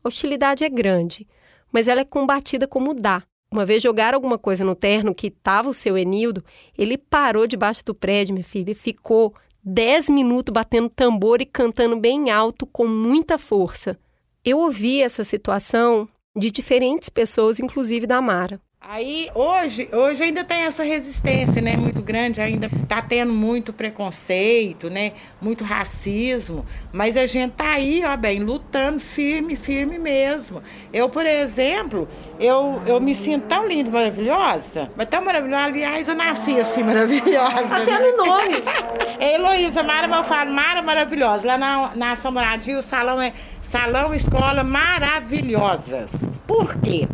[0.02, 1.26] A hostilidade é grande,
[1.72, 3.22] mas ela é combatida como dá.
[3.52, 6.44] Uma vez jogaram alguma coisa no terno que estava o seu Enildo,
[6.78, 11.96] ele parou debaixo do prédio, minha filha, e ficou 10 minutos batendo tambor e cantando
[11.98, 13.98] bem alto com muita força.
[14.44, 18.60] Eu ouvi essa situação de diferentes pessoas, inclusive da Mara.
[18.82, 24.88] Aí hoje, hoje ainda tem essa resistência, né, muito grande, ainda tá tendo muito preconceito,
[24.88, 30.62] né, muito racismo, mas a gente tá aí, ó, bem, lutando firme, firme mesmo.
[30.94, 32.08] Eu, por exemplo,
[32.40, 37.76] eu, eu me sinto tão linda, maravilhosa, mas tão maravilhosa, aliás, eu nasci assim maravilhosa.
[37.76, 38.12] Até né?
[38.12, 38.54] no nome.
[39.20, 41.46] É Heloísa Mara, mas eu falo Mara maravilhosa.
[41.46, 46.26] Lá na, na São Moradia, o salão é salão escola maravilhosas.
[46.46, 47.06] Por quê?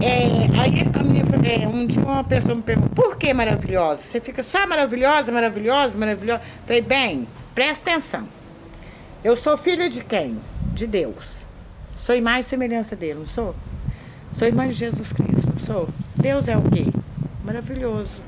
[0.00, 4.02] É, aí a minha, é, um dia uma pessoa me perguntou, por que maravilhosa?
[4.02, 6.42] Você fica só maravilhosa, maravilhosa, maravilhosa?
[6.66, 8.28] Falei, bem, presta atenção.
[9.24, 10.38] Eu sou filha de quem?
[10.72, 11.38] De Deus.
[11.96, 13.54] Sou imagem e semelhança dele, não sou?
[14.32, 15.88] Sou irmã de Jesus Cristo, não sou?
[16.14, 16.86] Deus é o quê?
[17.44, 18.22] Maravilhoso.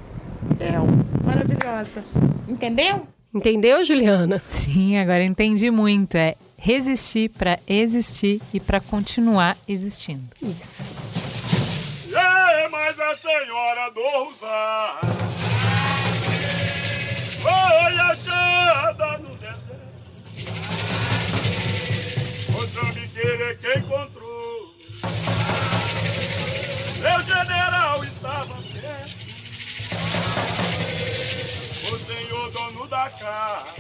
[0.59, 2.03] É um maravilhosa.
[2.49, 3.07] Entendeu?
[3.33, 4.43] Entendeu, Juliana?
[4.49, 6.17] Sim, agora entendi muito.
[6.17, 10.25] É resistir para existir e para continuar existindo.
[10.43, 11.30] Isso.
[12.91, 14.99] É, mas a senhora do Rosário
[17.41, 19.81] foi achada no deserto.
[22.51, 24.75] Moçambiqueira é quem encontrou.
[26.99, 29.21] Meu general estava perto.
[31.93, 33.75] O senhor dono da casa.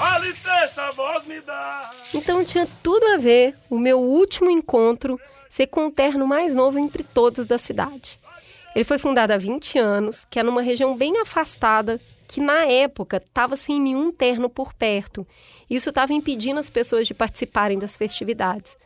[0.00, 1.90] A licença, voz me dá.
[2.12, 5.18] Então tinha tudo a ver o meu último encontro
[5.54, 8.18] ser com o terno mais novo entre todos da cidade.
[8.74, 13.18] Ele foi fundado há 20 anos, que é numa região bem afastada, que na época
[13.18, 15.24] estava sem nenhum terno por perto.
[15.70, 18.76] Isso estava impedindo as pessoas de participarem das festividades.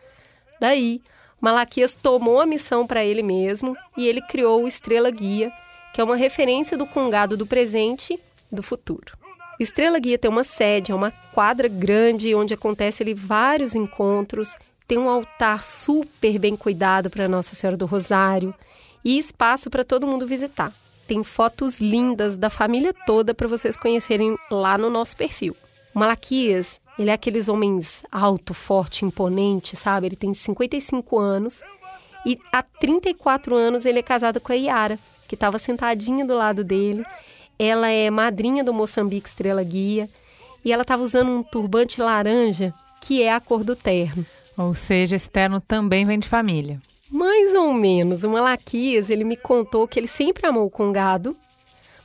[0.60, 1.00] Daí,
[1.40, 5.50] Malaquias tomou a missão para ele mesmo e ele criou o Estrela Guia,
[5.94, 9.16] que é uma referência do congado do presente e do futuro.
[9.58, 14.54] Estrela Guia tem uma sede, é uma quadra grande onde acontecem vários encontros,
[14.88, 18.54] tem um altar super bem cuidado para Nossa Senhora do Rosário
[19.04, 20.72] e espaço para todo mundo visitar.
[21.06, 25.54] Tem fotos lindas da família toda para vocês conhecerem lá no nosso perfil.
[25.94, 30.06] O Malaquias, ele é aqueles homens alto, forte, imponente, sabe?
[30.06, 31.60] Ele tem 55 anos
[32.24, 36.64] e há 34 anos ele é casado com a Yara, que estava sentadinha do lado
[36.64, 37.04] dele.
[37.58, 40.08] Ela é madrinha do Moçambique Estrela Guia
[40.64, 42.72] e ela estava usando um turbante laranja,
[43.02, 44.24] que é a cor do terno.
[44.58, 46.80] Ou seja, esse terno também vem de família.
[47.08, 48.24] Mais ou menos.
[48.24, 51.36] O Malaquias, ele me contou que ele sempre amou o congado,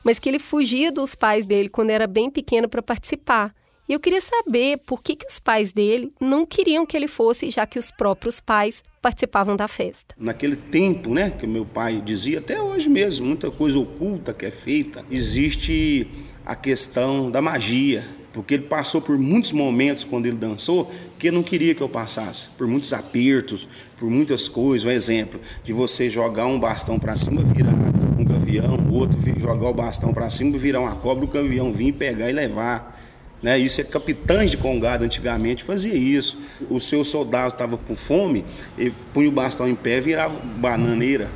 [0.04, 3.52] mas que ele fugia dos pais dele quando era bem pequeno para participar.
[3.88, 7.50] E eu queria saber por que, que os pais dele não queriam que ele fosse,
[7.50, 10.14] já que os próprios pais participavam da festa.
[10.16, 14.50] Naquele tempo, né, que meu pai dizia, até hoje mesmo, muita coisa oculta que é
[14.50, 16.08] feita, existe
[16.46, 21.36] a questão da magia, porque ele passou por muitos momentos quando ele dançou que ele
[21.36, 24.84] não queria que eu passasse, por muitos apertos, por muitas coisas.
[24.84, 27.72] Um exemplo de você jogar um bastão para cima, virar
[28.18, 32.28] um gavião, outro jogar o bastão para cima, virar uma cobra, o gavião vir pegar
[32.28, 33.00] e levar.
[33.40, 33.56] Né?
[33.56, 36.36] Isso é capitães de congado antigamente fazia isso.
[36.68, 38.44] O seu soldado estava com fome,
[38.76, 41.30] ele punha o bastão em pé, virava bananeira,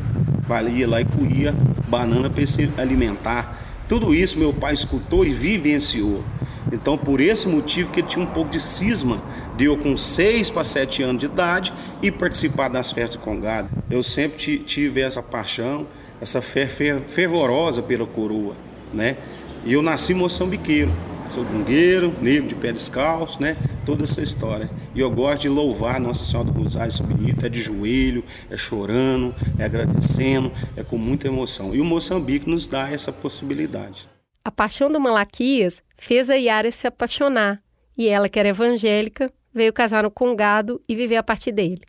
[0.49, 1.55] valia lá e colhia
[1.87, 3.68] banana para se alimentar.
[3.89, 6.23] Tudo isso meu pai escutou e vivenciou.
[6.71, 9.23] Então, por esse motivo que ele tinha um pouco de cisma
[9.57, 11.73] de eu com 6 para 7 anos de idade
[12.03, 13.71] e participar das festas de congado.
[13.91, 15.87] Eu sempre tive essa paixão,
[16.21, 18.55] essa fé fervorosa pela coroa,
[18.93, 19.17] né?
[19.65, 20.93] E eu nasci moçambiqueiro.
[21.31, 23.57] Sou gungueiro, negro de pé descalço, né?
[23.85, 24.71] Toda essa história.
[24.95, 29.35] E eu gosto de louvar Nossa Senhora do Rosário, bonito, é de joelho, é chorando,
[29.59, 31.75] é agradecendo, é com muita emoção.
[31.75, 34.09] E o Moçambique nos dá essa possibilidade.
[34.43, 37.63] A paixão do Malaquias fez a Yara se apaixonar,
[37.97, 41.83] e ela, que era evangélica, veio casar no Congado e viver a partir dele.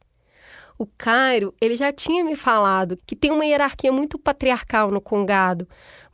[0.77, 5.67] O Cairo, ele já tinha me falado que tem uma hierarquia muito patriarcal no Congado,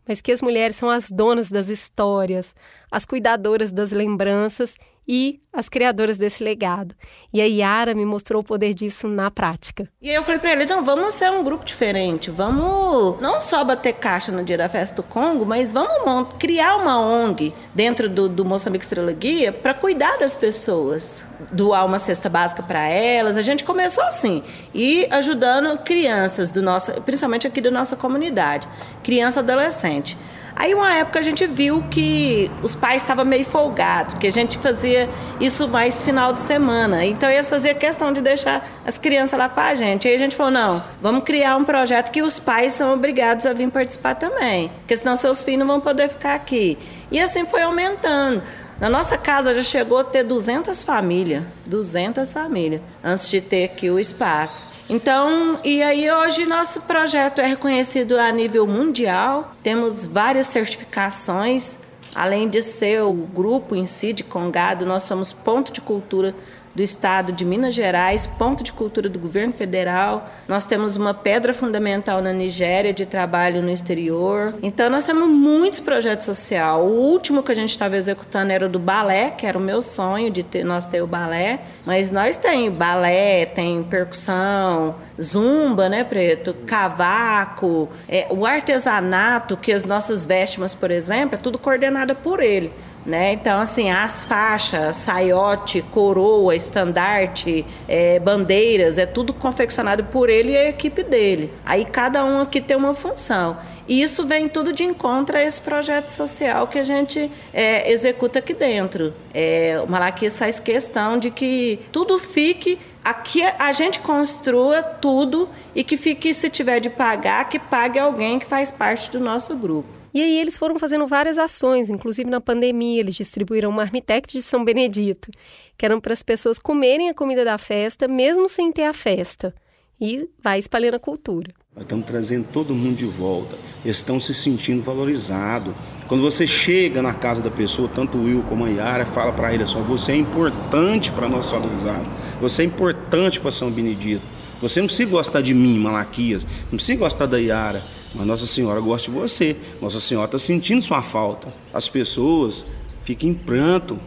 [0.07, 2.55] mas que as mulheres são as donas das histórias,
[2.91, 4.75] as cuidadoras das lembranças
[5.07, 6.93] e as criadoras desse legado.
[7.31, 9.87] E a Yara me mostrou o poder disso na prática.
[10.01, 13.63] E aí eu falei pra ele, então vamos ser um grupo diferente, vamos não só
[13.63, 18.27] bater caixa no dia da festa do Congo, mas vamos criar uma ONG dentro do,
[18.27, 18.85] do Moçambique
[19.17, 23.37] Guia para cuidar das pessoas, doar uma cesta básica para elas.
[23.37, 24.43] A gente começou assim,
[24.73, 28.67] e ajudando crianças do nosso, principalmente aqui da nossa comunidade,
[29.03, 30.17] criança adolescente.
[30.55, 34.57] Aí uma época a gente viu que os pais estavam meio folgados, que a gente
[34.57, 37.05] fazia isso mais final de semana.
[37.05, 40.07] Então eles faziam questão de deixar as crianças lá com a gente.
[40.07, 43.51] Aí a gente falou, não, vamos criar um projeto que os pais são obrigados a
[43.51, 46.77] vir participar também, porque senão seus filhos não vão poder ficar aqui.
[47.11, 48.41] E assim foi aumentando.
[48.80, 53.89] Na nossa casa já chegou a ter 200 famílias, 200 famílias, antes de ter aqui
[53.89, 54.67] o espaço.
[54.89, 61.80] Então, e aí hoje nosso projeto é reconhecido a nível mundial, temos várias certificações,
[62.13, 66.36] além de ser o grupo em si de Congado, nós somos ponto de cultura
[66.76, 70.30] do estado de Minas Gerais, ponto de cultura do governo federal.
[70.47, 74.53] Nós temos uma pedra fundamental na Nigéria de trabalho no exterior.
[74.61, 76.76] Então nós temos muitos projetos sociais.
[76.76, 79.82] O último que a gente estava executando era o do balé, que era o meu
[79.82, 86.03] sonho de ter nós ter o balé, mas nós tem balé, tem percussão, zumba, né,
[86.03, 92.41] preto, cavaco, é, o artesanato que as nossas véstimas, por exemplo, é tudo coordenado por
[92.41, 92.73] ele.
[93.05, 93.33] Né?
[93.33, 100.57] Então, assim, as faixas, saiote, coroa, estandarte, é, bandeiras, é tudo confeccionado por ele e
[100.57, 101.53] a equipe dele.
[101.63, 103.57] Aí cada um aqui tem uma função.
[103.87, 108.39] E isso vem tudo de encontro a esse projeto social que a gente é, executa
[108.39, 109.13] aqui dentro.
[109.31, 115.83] É, o Malaquias faz questão de que tudo fique aqui a gente construa tudo e
[115.83, 120.04] que fique, se tiver de pagar, que pague alguém que faz parte do nosso grupo.
[120.16, 124.41] E aí eles foram fazendo várias ações, inclusive na pandemia eles distribuíram uma marmitex de
[124.41, 125.30] São Benedito,
[125.78, 129.53] que eram para as pessoas comerem a comida da festa, mesmo sem ter a festa.
[129.99, 131.53] E vai espalhando a cultura.
[131.76, 133.57] Nós estamos trazendo todo mundo de volta.
[133.84, 135.76] Eles estão se sentindo valorizados.
[136.07, 139.53] Quando você chega na casa da pessoa, tanto o Will como a Yara, fala para
[139.53, 142.07] ele assim, você é importante para nós valorizados.
[142.39, 144.24] Você é importante para São Benedito.
[144.61, 146.45] Você não precisa gostar de mim, Malaquias.
[146.72, 147.84] Não precisa gostar da Yara.
[148.16, 149.57] Mas Nossa Senhora gosta de você.
[149.82, 151.53] Nossa Senhora está sentindo sua falta.
[151.74, 152.66] As pessoas
[153.01, 153.99] ficam em pranto.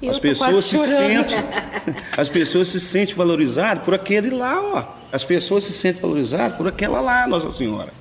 [0.00, 1.38] Eu as pessoas se sentem,
[2.16, 4.84] as pessoas se sentem valorizadas por aquele lá, ó.
[5.12, 7.92] As pessoas se sentem valorizadas por aquela lá, Nossa Senhora.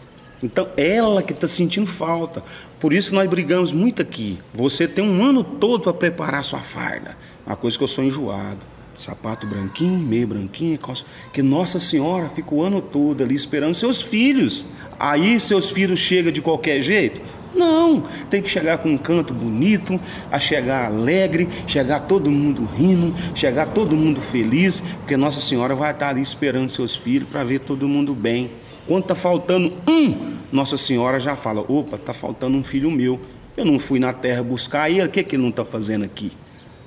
[0.41, 2.44] Então, ela que está sentindo falta.
[2.80, 4.39] Por isso que nós brigamos muito aqui.
[4.54, 7.18] Você tem um ano todo para preparar sua farda.
[7.46, 8.72] Uma coisa que eu sou enjoado.
[8.98, 11.04] Sapato branquinho, meio branquinho, calça.
[11.32, 14.68] Que Nossa Senhora fica o ano todo ali esperando seus filhos.
[15.00, 17.22] Aí seus filhos chegam de qualquer jeito?
[17.56, 20.00] Não, tem que chegar com um canto bonito,
[20.32, 25.91] a chegar alegre, chegar todo mundo rindo, chegar todo mundo feliz, porque Nossa Senhora vai
[25.91, 28.52] estar ali esperando seus filhos para ver todo mundo bem.
[28.88, 33.20] Quando está faltando um, Nossa Senhora já fala: opa, está faltando um filho meu.
[33.56, 36.32] Eu não fui na terra buscar ele, o que, que ele não está fazendo aqui?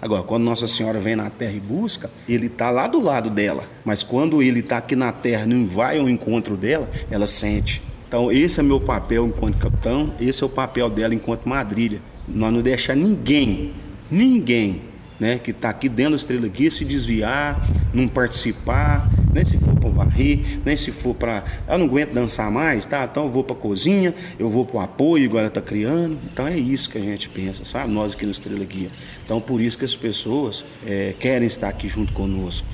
[0.01, 3.65] Agora, quando Nossa Senhora vem na terra e busca, ele está lá do lado dela.
[3.85, 7.83] Mas quando ele está aqui na terra e não vai ao encontro dela, ela sente.
[8.07, 12.01] Então, esse é meu papel enquanto capitão, esse é o papel dela enquanto madrilha.
[12.29, 13.73] Nós não deixar ninguém,
[14.11, 14.83] ninguém,
[15.19, 19.79] né, que está aqui dentro da Estrela Guia se desviar, não participar, nem se for
[19.79, 21.45] para varrer, nem se for para.
[21.69, 23.05] Eu não aguento dançar mais, tá?
[23.05, 26.19] Então eu vou para cozinha, eu vou para o apoio, igual ela está criando.
[26.33, 27.93] Então é isso que a gente pensa, sabe?
[27.93, 28.91] Nós aqui no Estrela Guia.
[29.25, 32.67] Então por isso que as pessoas é, querem estar aqui junto conosco.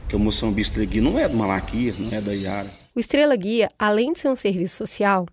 [0.00, 2.70] Porque o Moçambique Estrela Guia não é do Malaquia, não é da Iara.
[2.92, 5.26] O Estrela Guia, além de ser um serviço social,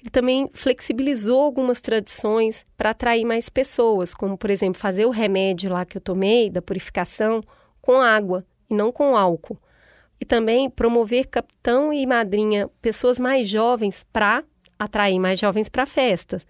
[0.00, 5.70] ele também flexibilizou algumas tradições para atrair mais pessoas, como, por exemplo, fazer o remédio
[5.70, 7.42] lá que eu tomei, da purificação,
[7.80, 9.58] com água e não com álcool.
[10.20, 14.44] E também promover capitão e madrinha, pessoas mais jovens, para
[14.78, 16.42] atrair mais jovens para a festa.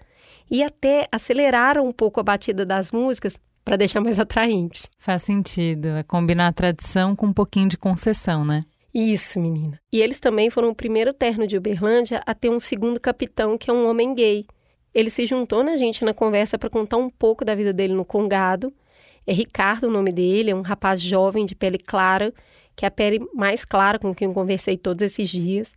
[0.50, 4.88] E até aceleraram um pouco a batida das músicas para deixar mais atraente.
[4.98, 5.88] Faz sentido.
[5.88, 8.64] É combinar a tradição com um pouquinho de concessão, né?
[8.92, 9.78] Isso, menina.
[9.92, 13.70] E eles também foram o primeiro terno de Uberlândia a ter um segundo capitão, que
[13.70, 14.44] é um homem gay.
[14.92, 18.04] Ele se juntou na gente na conversa para contar um pouco da vida dele no
[18.04, 18.72] Congado.
[19.24, 22.34] É Ricardo o nome dele, é um rapaz jovem de pele clara,
[22.80, 25.70] que é a pele mais clara com quem eu conversei todos esses dias.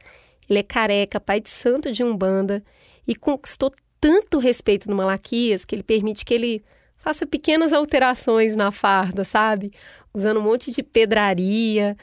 [0.50, 2.64] Ele é careca, pai de santo de Umbanda
[3.06, 6.64] e conquistou tanto respeito no Malaquias que ele permite que ele
[6.96, 9.74] faça pequenas alterações na farda, sabe?
[10.14, 11.98] Usando um monte de pedraria.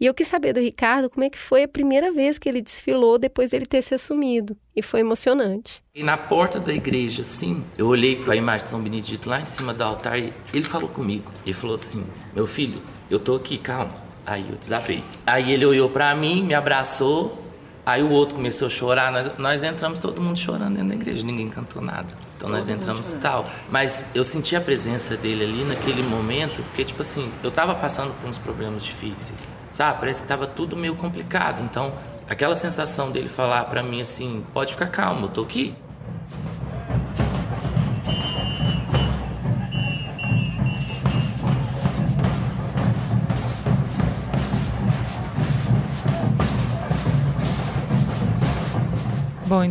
[0.00, 2.60] E eu quis saber do Ricardo como é que foi a primeira vez que ele
[2.60, 4.56] desfilou depois dele ter se assumido.
[4.74, 5.84] E foi emocionante.
[5.94, 9.40] E na porta da igreja, assim, eu olhei para a imagem de São Benedito lá
[9.40, 11.30] em cima do altar e ele falou comigo.
[11.46, 14.10] Ele falou assim: Meu filho, eu tô aqui, calma.
[14.26, 15.02] Aí eu desabei.
[15.26, 17.42] Aí ele olhou para mim, me abraçou.
[17.84, 19.10] Aí o outro começou a chorar.
[19.10, 22.14] Nós, nós entramos todo mundo chorando dentro da igreja, ninguém cantou nada.
[22.36, 23.48] Então nós entramos tal.
[23.70, 28.12] Mas eu senti a presença dele ali naquele momento, porque, tipo assim, eu tava passando
[28.20, 29.98] por uns problemas difíceis, sabe?
[29.98, 31.62] Parece que tava tudo meio complicado.
[31.64, 31.92] Então,
[32.28, 35.74] aquela sensação dele falar para mim assim: pode ficar calmo, eu tô aqui.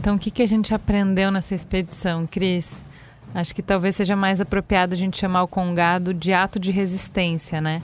[0.02, 2.74] Então o que, que a gente aprendeu nessa expedição, Cris?
[3.36, 7.62] Acho que talvez seja mais apropriado a gente chamar o congado de ato de resistência,
[7.62, 7.84] né?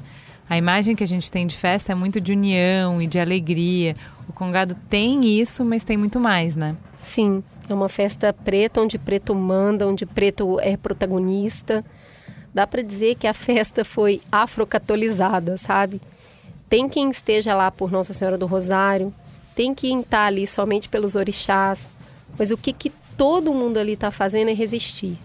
[0.50, 3.96] A imagem que a gente tem de festa é muito de união e de alegria.
[4.28, 6.76] O congado tem isso, mas tem muito mais, né?
[7.00, 11.86] Sim, é uma festa preta onde preto manda, onde preto é protagonista.
[12.52, 16.02] Dá para dizer que a festa foi afrocatolizada, sabe?
[16.68, 19.14] Tem quem esteja lá por Nossa Senhora do Rosário,
[19.54, 21.88] tem quem está ali somente pelos orixás,
[22.38, 25.18] mas o que, que todo mundo ali está fazendo é resistir.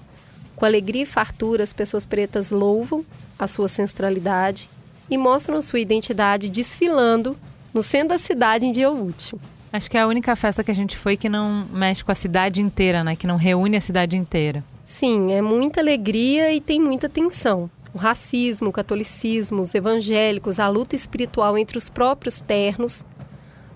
[0.57, 3.05] Com alegria e fartura, as pessoas pretas louvam
[3.39, 4.69] a sua ancestralidade
[5.11, 7.37] e mostram a sua identidade desfilando
[7.75, 9.41] no centro da cidade em dia útil.
[9.73, 12.15] Acho que é a única festa que a gente foi que não mexe com a
[12.15, 13.17] cidade inteira, né?
[13.17, 14.63] Que não reúne a cidade inteira.
[14.85, 17.71] Sim, é muita alegria e tem muita tensão.
[17.95, 23.05] O racismo, o catolicismo, os evangélicos, a luta espiritual entre os próprios ternos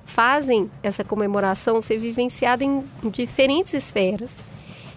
[0.07, 4.31] fazem essa comemoração ser vivenciada em diferentes esferas.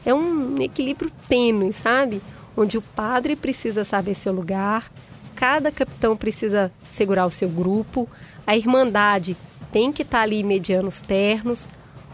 [0.05, 2.21] É um equilíbrio tênue, sabe?
[2.55, 4.89] Onde o padre precisa saber seu lugar,
[5.35, 8.07] cada capitão precisa segurar o seu grupo,
[8.45, 9.35] a irmandade
[9.71, 11.67] tem que estar ali mediando os ternos,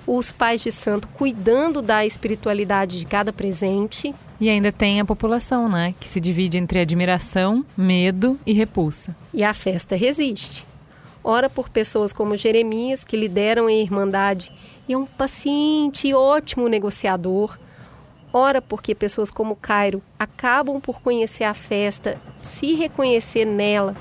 [0.07, 4.13] os pais de santo cuidando da espiritualidade de cada presente.
[4.39, 5.95] E ainda tem a população, né?
[5.99, 9.15] Que se divide entre admiração, medo e repulsa.
[9.33, 10.65] E a festa resiste
[11.26, 14.51] ora por pessoas como Jeremias, que lideram a Irmandade
[14.88, 17.57] e é um paciente e ótimo negociador,
[18.32, 23.95] ora porque pessoas como Cairo acabam por conhecer a festa, se reconhecer nela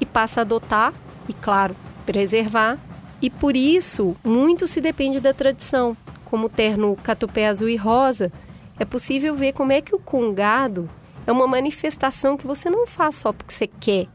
[0.00, 0.94] e passa a adotar
[1.28, 1.74] e, claro,
[2.06, 2.78] preservar.
[3.20, 5.96] E por isso, muito se depende da tradição.
[6.24, 8.32] Como o terno catupé azul e rosa,
[8.78, 10.88] é possível ver como é que o congado
[11.26, 14.06] é uma manifestação que você não faz só porque você quer,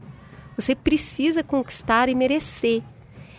[0.55, 2.81] você precisa conquistar e merecer.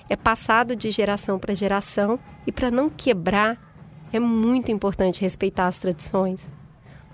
[0.09, 3.59] É passado de geração para geração e para não quebrar,
[4.13, 6.47] é muito importante respeitar as tradições.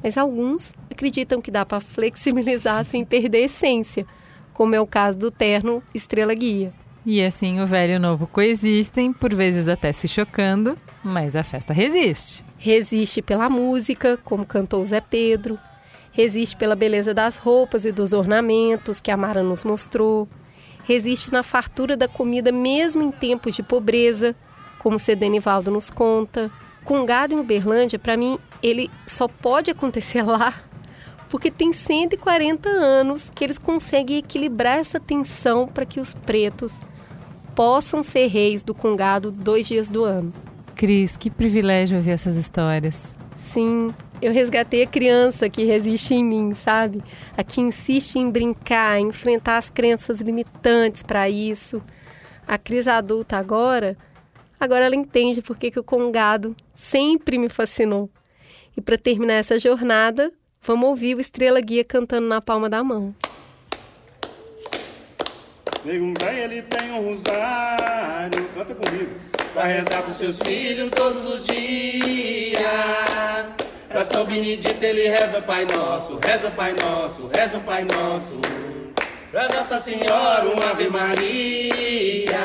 [0.03, 4.07] Mas alguns acreditam que dá para flexibilizar sem perder a essência,
[4.53, 6.73] como é o caso do terno Estrela Guia.
[7.05, 11.43] E assim o velho e o novo coexistem, por vezes até se chocando, mas a
[11.43, 12.45] festa resiste.
[12.59, 15.59] Resiste pela música, como cantou Zé Pedro,
[16.13, 20.29] resiste pela beleza das roupas e dos ornamentos que a Mara nos mostrou,
[20.85, 24.37] resiste na fartura da comida mesmo em tempos de pobreza,
[24.79, 26.51] como o Cedenivaldo nos conta.
[26.85, 30.55] Com gado em Uberlândia, para mim, ele só pode acontecer lá
[31.33, 36.79] porque tem 140 anos que eles conseguem equilibrar essa tensão para que os pretos
[37.55, 40.31] possam ser reis do Congado dois dias do ano.
[40.75, 43.17] Cris, que privilégio ouvir essas histórias.
[43.39, 47.03] Sim, eu resgatei a criança que resiste em mim, sabe?
[47.37, 51.83] A que insiste em brincar, em enfrentar as crenças limitantes para isso.
[52.47, 53.97] A Cris adulta agora,
[54.61, 58.09] agora ela entende por que o congado sempre me fascinou.
[58.77, 63.13] E para terminar essa jornada, vamos ouvir o Estrela Guia cantando na palma da mão.
[65.85, 69.11] Nego velho, ele tem um rosário, canta comigo.
[69.53, 72.63] Vai rezar pros seus filhos todos os dias.
[73.93, 78.41] Pra São Benedito ele reza Pai Nosso, reza Pai Nosso, reza Pai Nosso.
[79.31, 82.39] Pra Nossa Senhora uma Ave Maria.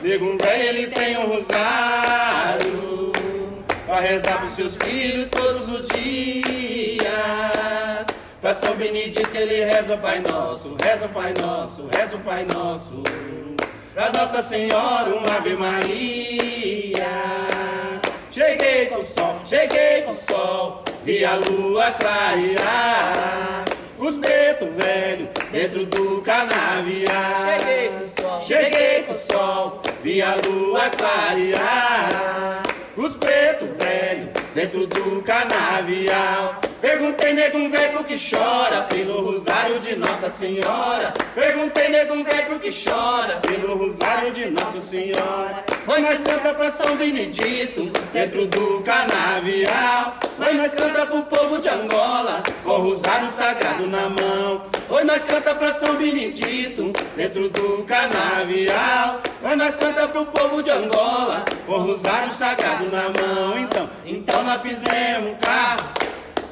[0.00, 3.10] Nego velho ele tem um rosário.
[3.88, 7.10] Vai rezar pros seus filhos todos os dias.
[8.40, 13.02] Pra São Benedito ele reza Pai Nosso, reza Pai Nosso, reza o Pai Nosso.
[13.92, 17.40] Pra Nossa Senhora uma Ave Maria.
[18.32, 23.64] Cheguei com o sol, cheguei com o sol, vi a lua clarear.
[23.98, 27.58] Os pretos velho dentro do canavial.
[27.58, 32.62] Cheguei com o sol, cheguei com o sol, vi a lua clarear.
[32.96, 33.89] Os pretos velho
[34.54, 36.60] dentro do canavial.
[36.80, 41.12] Perguntei negum velho que chora pelo rosário de Nossa Senhora.
[41.34, 45.64] Perguntei negum velho que chora pelo rosário de Nossa Senhora.
[45.86, 50.16] Oi, nós canta pra São Benedito dentro do canavial.
[50.38, 54.79] Oi, nós canta pro povo de Angola com o rosário sagrado na mão.
[54.92, 59.20] Oi, nós canta pra São Benedito dentro do canavial.
[59.40, 63.56] Oi, nós canta pro povo de Angola com o rosário sagrado na mão.
[63.56, 65.78] Então, então nós fizemos um carro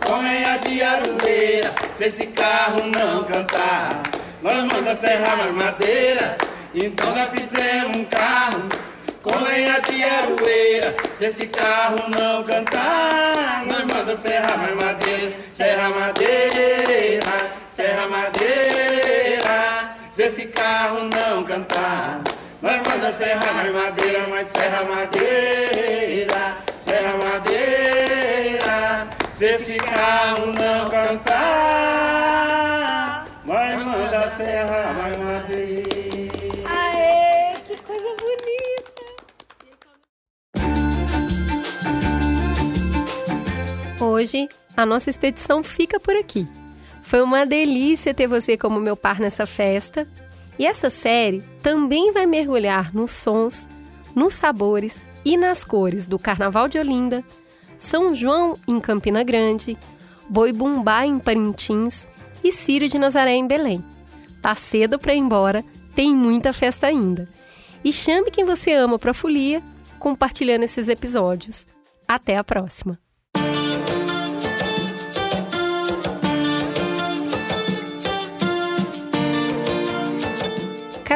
[0.07, 1.75] com meia de arueira.
[1.97, 4.03] Se esse carro não cantar,
[4.41, 6.39] nós manda serrar na madeira.
[6.73, 8.63] Então nós fizemos um carro
[9.23, 10.95] com lenha de aroeira.
[11.15, 19.97] Se esse carro não cantar, nós manda serra mais madeira, serra madeira, serra madeira.
[20.11, 22.21] Se esse carro não cantar,
[22.61, 29.07] nós manda serra mais madeira, mas serra madeira, serra madeira.
[29.33, 31.35] Se esse carro não cantar,
[33.45, 35.98] nós manda serra mais madeira.
[44.19, 46.45] Hoje, a nossa expedição fica por aqui.
[47.03, 50.09] Foi uma delícia ter você como meu par nessa festa.
[50.59, 53.69] E essa série também vai mergulhar nos sons,
[54.17, 57.23] nos sabores e nas cores do Carnaval de Olinda,
[57.79, 59.79] São João em Campina Grande,
[60.29, 62.05] Boi Bumbá em Parintins
[62.43, 63.85] e Círio de Nazaré em Belém.
[64.43, 65.65] Tá cedo para ir embora,
[65.95, 67.29] tem muita festa ainda.
[67.85, 69.63] E chame quem você ama para folia,
[70.01, 71.69] compartilhando esses episódios.
[72.09, 72.99] Até a próxima!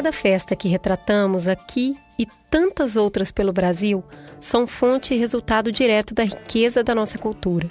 [0.02, 4.02] Cada festa que retratamos aqui e tantas outras pelo Brasil
[4.40, 7.70] são fonte e resultado direto da riqueza da nossa cultura.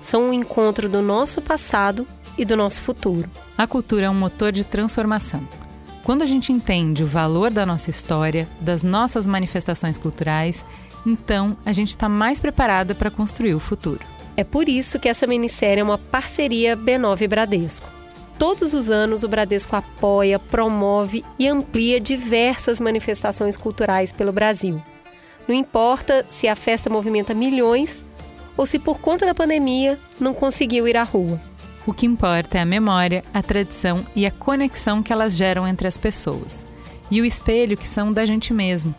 [0.00, 2.06] São um encontro do nosso passado
[2.38, 3.28] e do nosso futuro.
[3.58, 5.42] A cultura é um motor de transformação.
[6.04, 10.64] Quando a gente entende o valor da nossa história, das nossas manifestações culturais,
[11.04, 14.06] então a gente está mais preparada para construir o futuro.
[14.36, 17.95] É por isso que essa minissérie é uma parceria B9 Bradesco.
[18.38, 24.82] Todos os anos, o Bradesco apoia, promove e amplia diversas manifestações culturais pelo Brasil.
[25.48, 28.04] Não importa se a festa movimenta milhões
[28.56, 31.40] ou se, por conta da pandemia, não conseguiu ir à rua.
[31.86, 35.86] O que importa é a memória, a tradição e a conexão que elas geram entre
[35.86, 36.66] as pessoas.
[37.10, 38.94] E o espelho que são da gente mesmo,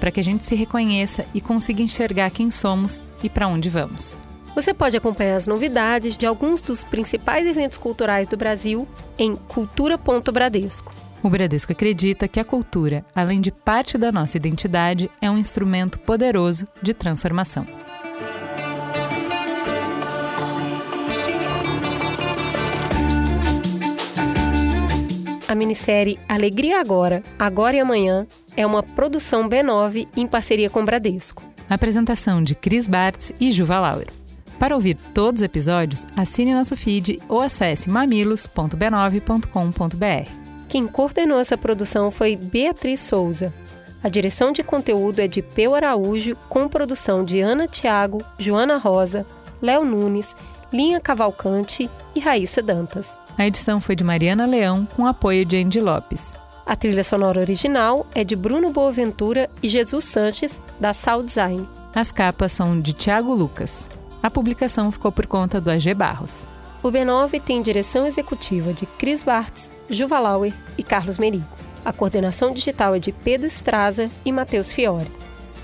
[0.00, 4.18] para que a gente se reconheça e consiga enxergar quem somos e para onde vamos.
[4.54, 8.86] Você pode acompanhar as novidades de alguns dos principais eventos culturais do Brasil
[9.18, 10.92] em cultura.bradesco.
[11.22, 15.98] O Bradesco acredita que a cultura, além de parte da nossa identidade, é um instrumento
[15.98, 17.64] poderoso de transformação.
[25.48, 28.26] A minissérie Alegria Agora, Agora e Amanhã
[28.56, 31.42] é uma produção B9 em parceria com Bradesco.
[31.70, 34.21] Apresentação de Cris Bartz e Juva Lauer.
[34.62, 40.30] Para ouvir todos os episódios, assine nosso feed ou acesse mamilos.b9.com.br.
[40.68, 43.52] Quem coordenou essa produção foi Beatriz Souza.
[44.04, 49.26] A direção de conteúdo é de Peu Araújo, com produção de Ana Tiago, Joana Rosa,
[49.60, 50.32] Léo Nunes,
[50.72, 53.16] Linha Cavalcante e Raíssa Dantas.
[53.36, 56.34] A edição foi de Mariana Leão, com apoio de Andy Lopes.
[56.64, 61.68] A trilha sonora original é de Bruno Boaventura e Jesus Sanches, da Sound Design.
[61.92, 63.90] As capas são de Tiago Lucas.
[64.22, 66.48] A publicação ficou por conta do AG Barros.
[66.80, 71.48] O B9 tem direção executiva de Cris Bartz, Juva Lauer e Carlos Merigo.
[71.84, 75.10] A coordenação digital é de Pedro Estraza e Matheus Fiore.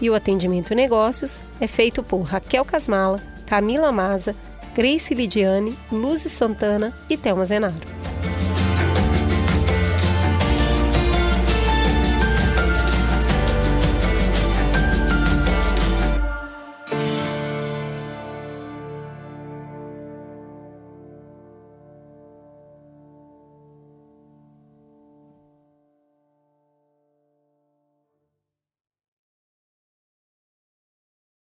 [0.00, 4.34] E o atendimento negócios é feito por Raquel Casmala, Camila Maza,
[4.74, 7.74] Grace Lidiane, Luzi Santana e Thelma Zenaro.